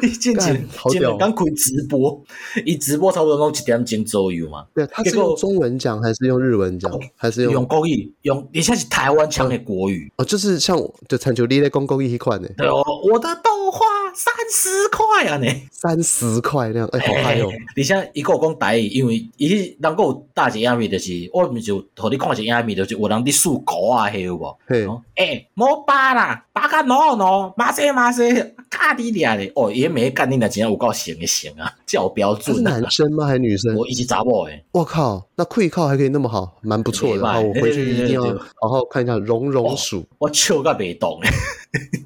[0.00, 2.18] 你进前进前刚开直播，
[2.64, 4.64] 一直播差不多拢一点钟左右嘛。
[4.74, 6.90] 对，他是用中文讲还是用日文讲？
[7.16, 8.10] 还是用用国语？
[8.22, 10.74] 用你像是台湾腔的国语哦，就是像
[11.06, 12.48] 就参照你咧讲国语迄款的。
[12.56, 13.84] 对哦，我的豆花
[14.14, 15.36] 三十块啊！
[15.36, 17.52] 呢，三十块那样，哎，好嗨哦！
[17.76, 24.58] 你像一个讲台语，因为伊能够大只影片，就是我咪就和你看一只影片，就是有人伫数狗啊，还有无？
[24.66, 28.22] 嘿，哎，莫巴啦，八个 no no，马西马西，
[28.70, 32.54] 卡迪利亚的哦，也没干你那几样，有够闲的闲啊，叫标准。
[32.56, 33.26] 是男生吗？
[33.26, 33.74] 还是女生？
[33.74, 34.64] 我一起查某诶。
[34.70, 37.26] 我靠，那溃靠还可以那么好，蛮不错的。
[37.26, 38.22] 好，我回去一定要
[38.60, 40.06] 好好看一下绒绒鼠。
[40.18, 41.28] 我笑个没动诶，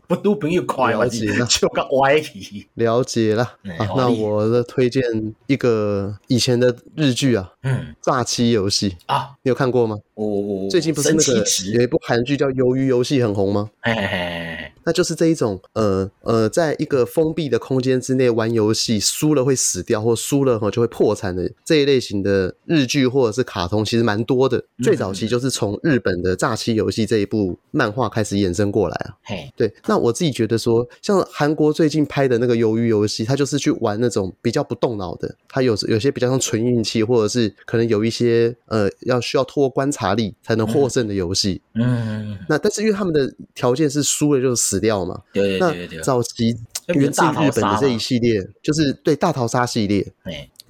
[0.09, 2.67] 我女朋友快我记，笑个歪去。
[2.75, 3.43] 了解了
[3.79, 5.03] 啊，那我的推荐
[5.47, 9.99] 一个以前的日剧啊，嗯，诈欺游戏啊，你有看过吗？
[10.15, 11.45] 我我最近不是那个
[11.75, 13.69] 有一部韩剧叫《鱿鱼游戏》很红吗？
[13.83, 24.63] 嘿那就是这一种呃呃，在一个封闭的空间之内玩游戏，输了会死掉，或输了就会破产的这一类型的日剧或者是卡通，其实蛮多的。
[24.85, 29.17] 最早期就是从日本的诈欺游戏这一部漫画开始衍生过来啊。
[29.25, 29.73] 嘿，对。
[29.87, 40.17] 那我自己觉得说，像韩国最近拍的那个鱿鱼游戏，它就是去玩那种比较不动脑的，它有有些比较像纯运气，或者是可能有一些呃要需要透过观察。
[40.17, 46.57] 力才能获胜的游戏，嗯，那但是因为他们的条件是输了就死掉嘛，对对对，那早期
[46.95, 50.07] 源自日本的这一系列就是对大逃杀系列，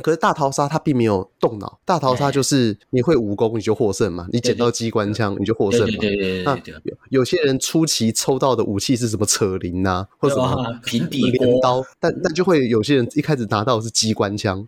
[0.03, 5.99] 可是大逃杀它并没有动脑，大逃杀就是你会武功你就获胜嘛，你捡到机关枪你就获胜嘛。
[6.01, 14.67] 对对对，那有有些人初期抽到的武器是什么扯铃呐，或者什么平底镰刀，但但就会有些人一开始拿到的是机关枪。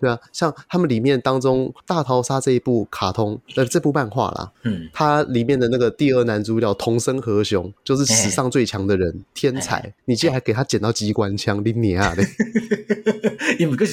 [0.00, 12.22] 对啊，像他们里面当中大逃杀这一部卡通呃这部漫画啦，嗯，它里面的那个第二男主角桐生和雄就是史上最强的人，天才，你竟然还给他捡到机关枪，你娘的！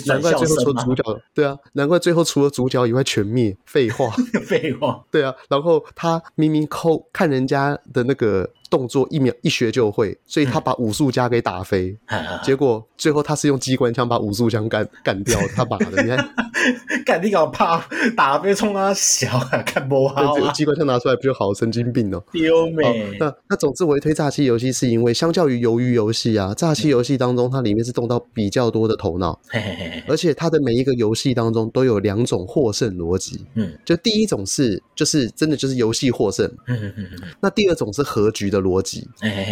[0.08, 3.56] 难怪 最后除了主角，对啊，难怪最后除了主角以外全灭。
[3.66, 4.10] 废话，
[4.46, 5.34] 废话，对啊。
[5.50, 8.50] 然后他明明抠看人家的那个。
[8.70, 16.30] 动作一秒一学就会，所以他把武术家给打飞， 嗯、结果最后他是用机关枪把武术家干干掉，他妈的，你看，
[17.04, 17.84] 干你搞怕
[18.16, 23.18] 打飞冲他小啊，看不好啊，机关枪拿出来不就好神经病哦，丢美。
[23.20, 38.59] 那那总之我会推诈欺游戏，是因为相较于鱿鱼游戏啊，诈欺游戏当中它里面是动到比较多的头脑，嘿嘿嘿，而且它的每一个游戏当中都有两种获胜逻辑，嗯，就第一种是就是真的就是游戏获胜，嗯嗯嗯，那第二种是和局的。
[38.62, 39.08] 逻辑，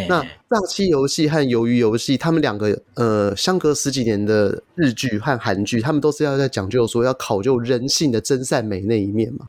[0.08, 9.46] 那诈欺游戏和鱿鱼游戏，他们两个呃相隔十几年的日剧和韩剧，他们都是要在讲究说要考究人性的真善美那一面嘛。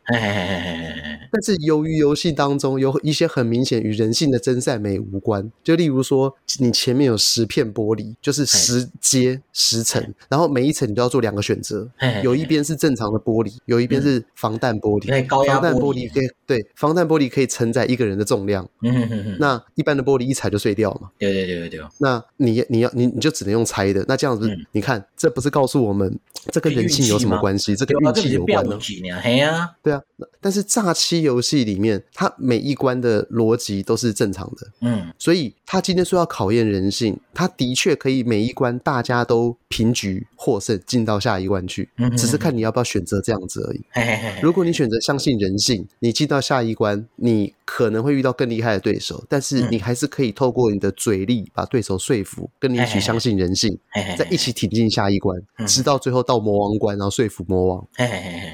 [1.31, 11.89] 但是鱿鱼游戏当中有一些很明显与人性的真善美无关，就例如说你前面有十片玻璃，就是十阶十层，然后每一层你都要做两个选择，
[12.25, 15.29] 有一边是正常的玻璃，有一边是防弹玻璃。
[15.29, 18.69] 防弹玻璃可以对，防弹玻璃可以承载一个人的重量。
[19.39, 21.11] 那那一般的玻璃一踩就碎掉嘛？
[21.19, 21.81] 对对对对对。
[21.99, 24.05] 那你你要你你就只能用猜的。
[24.07, 26.19] 那这样子，嗯、你看，这不是告诉我们
[26.53, 27.75] 这跟人性有什么关系？
[27.75, 28.79] 这跟运气有关呢？
[28.79, 30.03] 对啊，对啊。
[30.41, 34.67] 但是诈欺游戏里面，它每一关的逻辑都是正常的。
[34.81, 41.89] 嗯，所以他今天说要考验人性，他的确可以每一关大家都平局获胜，进到下一关去。
[41.97, 43.81] 嗯，只是看你要不要选择这样子而已。
[43.91, 44.41] 嘿嘿嘿。
[44.43, 53.79] 如果你选择相信人性，你进到下一关，你可能会遇到更厉害的对手，但是你还是可以透过你的嘴力把对手说服，跟你一起相信人性，
[54.17, 57.87] 再一起挺进下一关，直到最后到魔王关，然后说服魔王。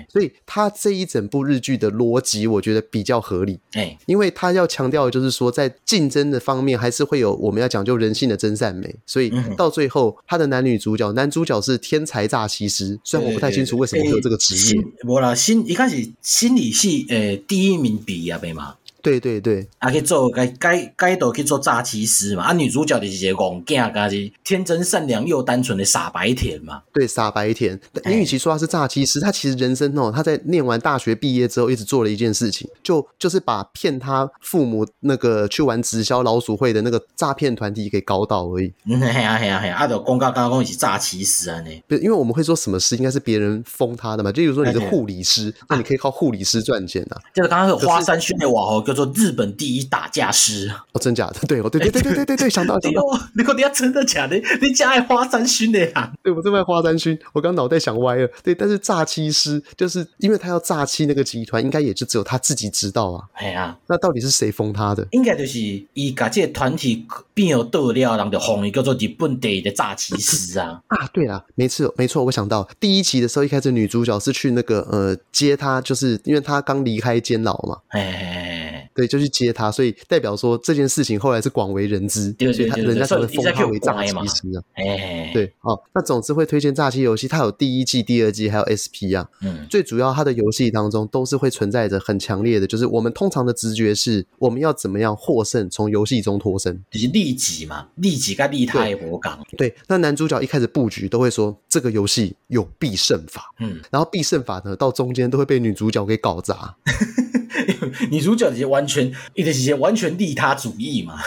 [0.08, 3.58] 所以他这一整部日剧的逻辑，我觉得比较合理。
[4.06, 8.94] 因为他要强调的就是说，在竞争的方面，还是会有我们要讲究人性的真善美。
[9.06, 14.82] 所以到最后，他的男女主角，男主角是天才诈欺师，虽然我不太清楚为什么会有这个职业。
[15.06, 18.76] 我啦，心一开始心理系诶第一名毕业的嘛。
[19.04, 26.82] 对对对，啊去做该该该都去做诈欺师嘛，啊女主角就是一个憨囝，加是天真善良又单纯的傻白甜嘛。
[26.92, 27.78] 对，傻白甜。
[28.06, 38.72] 你与其说他是诈欺师，他其实人生哦，他在念完大学毕业之后，一直做了一件事情，就就是把骗他父母那个去玩直销老鼠会的那个诈骗团体给搞倒而已。
[38.86, 41.70] 嗯，嘿啊嘿啊嘿啊，啊就公告刚刚讲是诈欺师啊呢。
[41.86, 47.20] 对，因为我们会说什么事应该是别人封他的嘛，就比如说你是护理师，那你可以靠护理师赚钱啊。
[47.34, 51.40] 就是刚刚有花山薰的网红叫做日本第一打架师哦，真假的？
[51.48, 53.02] 对哦，对对对对对对对，想到想到，
[53.36, 54.36] 你到底要真的假的？
[54.62, 56.12] 你家爱花山薰的呀？
[56.22, 58.28] 对，我这边花山薰，我刚脑袋想歪了。
[58.42, 63.24] 对，但是诈欺师就是因为他要诈欺那个集团，应该也就只有他自己知道啊。
[63.34, 65.06] 哎呀，那到底是谁封他的？
[65.10, 65.58] 应该就是
[65.94, 70.80] 伊甲这个团体变有斗料，然后就封一个做日本第一的诈欺师啊。
[70.88, 77.78] 啊，对啊，没错没错，我想到第一期的时候，一开始女主角是去那个呃接他，就是因为他刚离开监牢嘛。
[77.88, 78.63] 哎，
[78.94, 84.62] 对，就去接他，所以代表说这件事情后来是广为人知，所以他人家才会封他为诈欺师啊。
[84.74, 89.28] 哎，对，哦，那总之会推荐诈欺游戏，它有第一季、第二季，还有 SP 啊。
[89.42, 99.44] 嗯，最主要它的游戏当中都是会存在着很强烈的，就是我们通常的直觉是我们要怎么样获胜，从游戏中脱身，就是利己嘛，利己跟利他也无讲。
[99.56, 106.76] 对，那男主角一开始布局都会说这个游戏有必胜法，嗯，然后必胜法呢到中间都会被女主角给搞砸。
[108.10, 111.18] 女主角直接完完全，一直是完全利他主义嘛。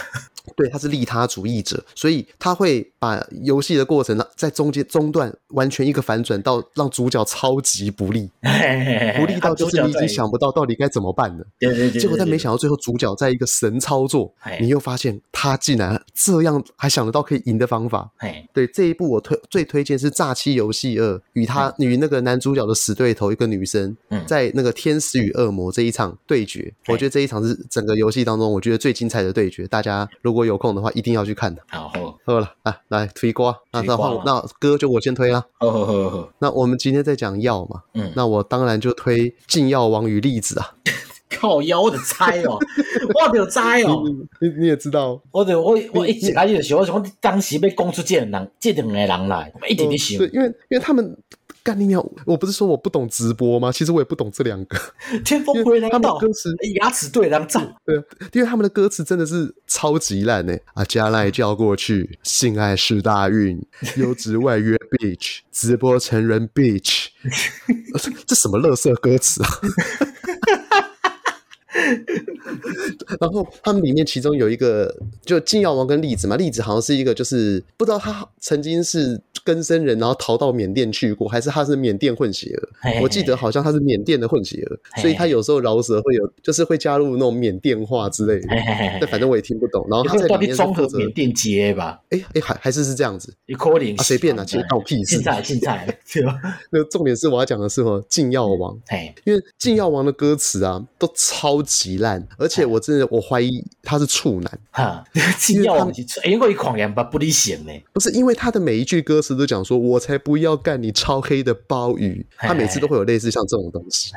[0.56, 8.30] 对，他是利他主义者，所以他会把游戏的过程在中间中段完全一个反转，到让主角超级不利，
[9.18, 11.46] 不利到就是你已经想不到到底该怎么办了。
[11.58, 12.00] 对对对。
[12.00, 18.10] 结果但没想到最后主角在一个神操作，你又发现他竟然这样还想得到可以赢的方法。
[18.52, 23.96] 对，这一部我推最推荐是《诈欺游戏二》，与他与那个男主角的死对头一个女生，
[24.26, 29.66] 在那个天使与恶魔这一场对决，我觉得这一场是整个游戏当中我觉得最精彩的对决。
[29.66, 31.62] 大家如果有空的话，一定要去看的。
[31.68, 33.56] 好，好，喝了啊，来推瓜。
[33.72, 35.44] 那然后那歌就我先推了。
[35.58, 36.28] 好好好好。
[36.38, 40.74] 那我们今天在讲药嘛，嗯，那我当然就推《禁药王与栗子》啊。
[41.30, 42.58] 靠腰，我的猜哦，
[43.30, 44.02] 我有猜哦。
[44.40, 50.18] 你你也知道，我得我我一直开始想，我想当时被供出这两人，这两个人来，我一点点想。
[50.18, 51.16] 对，因为因为他们。
[51.68, 52.02] 干你鸟！
[52.24, 53.70] 我不是说我不懂直播吗？
[53.70, 54.78] 其实我也不懂这两个。
[55.22, 56.50] 天风回来到，歌词
[56.80, 57.74] 牙齿对两站。
[57.84, 57.94] 对，
[58.32, 60.56] 因为他们的歌词真的是超级烂呢。
[60.72, 63.62] 啊，加赖叫过去，性爱是大运，
[63.98, 67.08] 优质外约 bitch，直播成人 bitch，
[68.26, 69.50] 这什么垃圾歌词啊？
[73.20, 79.20] 然后他们里面其中有一个，就禁药王跟栗子嘛，栗子好像是一个，就是不知道他曾经是。
[79.44, 82.68] 根生人，然后逃到缅甸去过，还是他是缅甸混血儿？
[82.82, 89.06] 嘿嘿嘿，我记得好像他是缅甸的混血儿，所以他有时候饶舌会有，就是会加入那种缅甸话之类的。
[89.06, 89.86] 反正我也听不懂。
[89.88, 91.98] 然后他在里面是负责缅甸街吧？
[92.10, 93.32] 哎哎，还还是是这样子。
[93.46, 95.16] 你可怜啊，随便啊，其实关我屁事。
[95.16, 96.38] 现在现在对吧？
[96.70, 98.04] 那重点是我要讲的是什么？
[98.06, 98.78] 禁药王。
[98.88, 104.58] 哎，因为禁药王的歌词啊都超级烂，而且我真的我怀疑他是处男。
[104.70, 105.04] 哈，
[105.38, 107.72] 禁药王是因为狂言吧不离险呢？
[107.92, 110.16] 不是因为他的每一句歌词都讲说，我才。
[110.28, 114.12] 不要干你超黑的鲍鱼，他每次都会有类似像这种东西。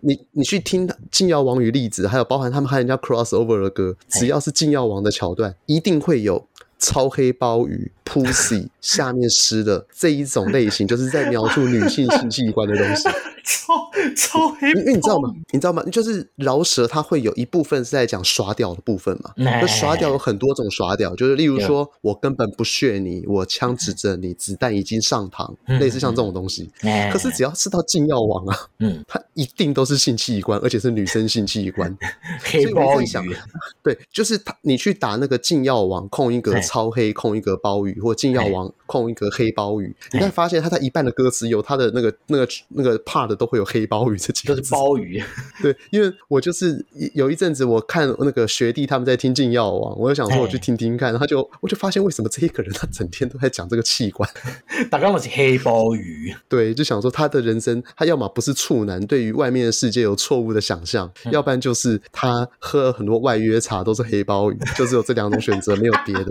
[0.00, 6.46] 你你去听《禁药王与栗子》，还有包含他们和人家 crossover 的歌，只要是禁药王的桥段，一定会有
[6.78, 7.90] 超黑鲍鱼。
[8.08, 13.08] Pussy 下面湿的这一种类型，就是在描述女性性器官的东西。
[13.48, 15.32] 超超黑，因为你知道吗？
[15.52, 15.82] 你知道吗？
[15.90, 19.30] 就是饶舌，它会有一部分是在讲耍屌的部分嘛。
[19.40, 26.70] 那耍屌有很多种耍屌，就是例如说我根本不屑你，我枪指着你，子弹已经上膛，类似像这种东西。
[27.10, 31.96] 可是只要是到禁药王啊，嗯，它一定都是性器官，而且是女生性器官。
[32.42, 33.06] 黑包鱼，
[33.82, 37.97] 对，就是他，你去打那个禁药王，控一格超黑，控一格包鱼。
[38.00, 44.60] 或禁药王控一个黑鲍鱼，你会发现他在一半的歌词有他的那个那个那个 part 都会有黑鲍鱼这几个字。
[44.60, 45.22] 都是鲍鱼。
[45.62, 46.84] 对，因为我就是
[47.14, 54.28] 有一阵子我看那个学弟他们在听禁药王，我就想说我去听听看，然后就我就发现为什么这一个人他整天都在讲这个器官，
[54.90, 56.34] 大概是黑鲍鱼。
[56.48, 66.30] 对，就想说他的人生，他要么不是处男，对于外面的世界有错误的想象，要不然就是他喝了很多外约茶都是黑鲍鱼，就只有这两种选择，没有别的。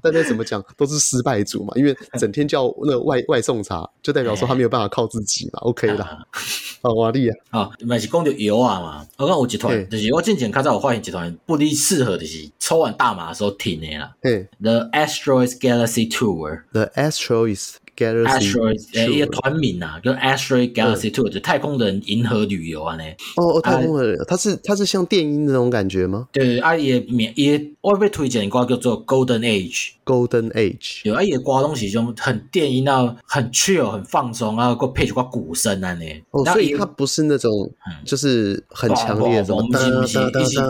[0.00, 0.62] 但再怎么讲？
[0.76, 5.60] 都是失败组嘛，因为整天叫那个外外送茶，就代表说他没有办法靠自己嘛。
[5.60, 6.24] OK 啦，
[6.82, 9.06] 好瓦力啊，啊，嘛是讲到油啊嘛。
[9.16, 14.14] 我讲有集团，就是我之前看到我发现集团不离适合的是抽完大麻的时候停的啦。
[14.20, 23.04] 对，The Asteroids Galaxy Tour，The Asteroids 呃，一个团名啊，叫 Asteroid Galaxy Tour，就太空人银河旅游啊呢。
[23.36, 26.28] 哦哦，太空人，它是它是像电音那种感觉吗？
[26.32, 36.04] 对，啊也免也，我被推荐一个叫做 Golden Age，Golden Age，有啊也歌东西就很电音啊，很 chill，很放松啊，个配一挂鼓声啊呢。
[36.30, 37.70] 哦，所以它不是那种
[38.04, 40.60] 就是很强烈的，不是不是，一些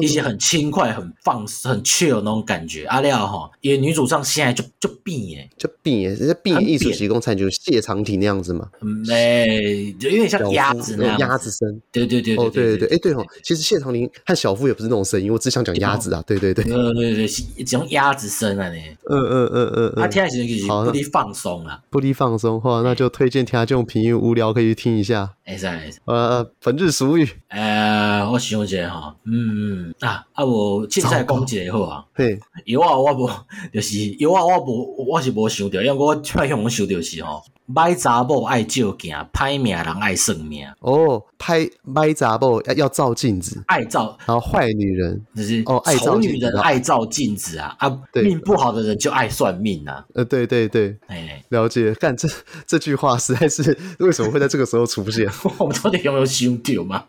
[0.00, 2.84] 一些很轻快、很放很 chill 那种感觉。
[2.86, 8.68] 阿廖哈，因为女主唱现在就就变耶，就变耶，人家变艺术提供才就是谢长廷那样子嘛。
[9.06, 11.80] 没，就有点像鸭子那样，鸭子声。
[11.90, 16.22] 对对对对对对，哎对哦，其实谢长廷和小夫也不是那种声音，我只想讲鸭子啊。
[16.26, 18.74] 对对对，对对对，讲鸭子声啊呢。
[19.10, 25.34] 嗯嗯嗯嗯，他听起来就是不离放松啊，不离放松话，那就推荐听下这种平庸无聊可以去听一下。
[25.44, 33.30] 哎是哎是，呃，本日俗语，呃，我想一下哈，嗯啊啊，我现在讲一个好啊，嘿，有啊，我无
[33.72, 37.42] 就是有啊，我无我是无想到，因为我突然想想到是吼，
[37.74, 40.66] 歹查某爱照镜，歹命人爱算命。
[40.80, 50.04] 哦，歹歹查某要要照镜子，爱照，然后坏女人就是哦，丑女人爱照镜子啊啊，命不好的人就爱算命啊。
[50.14, 51.94] 呃，对对对，哎，了解。
[52.00, 52.28] 但这
[52.66, 55.28] 这句话实在是 为什么会在这个时候出现？
[55.58, 57.04] 我们到底有没有想到嘛？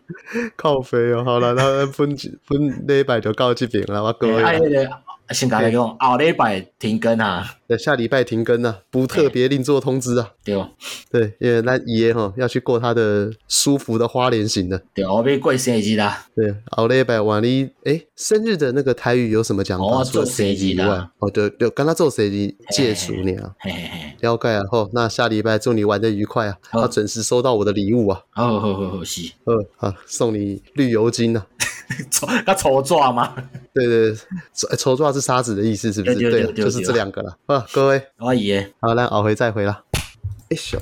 [0.56, 4.42] 靠飞哦，好了，那分分礼拜就到这边了，我各位。
[5.32, 10.32] 先讲来讲，后礼拜停更啊，对，下礼拜停更啊，不特别另做通知啊。
[10.44, 10.54] 对，
[11.10, 14.82] 对，因为那爷哈要去过他的舒服的花莲行的。
[14.92, 16.26] 对，我被过生日啦。
[16.34, 20.02] 对，后礼拜晚你诶，生日的那个台语有什么讲法？
[20.02, 23.54] 做生日以外，哦，对对，跟他做生日戒除你啊。
[23.60, 28.20] 嘿嘿嘿了解啊，好，那下礼拜祝你玩的愉快啊，要准时收到我的礼物啊。
[28.34, 31.46] 哦好好好，是，呃，好，送你绿油精啊。
[32.10, 33.34] 抽那抽抓吗？
[33.72, 34.14] 对对，
[34.54, 36.16] 抽抽抓是沙子的意思，是不是？
[36.16, 37.36] 对，就是这两个了。
[37.46, 39.84] 啊，各位，阿姨，好，那熬回再回了。
[40.48, 40.80] 哎，小。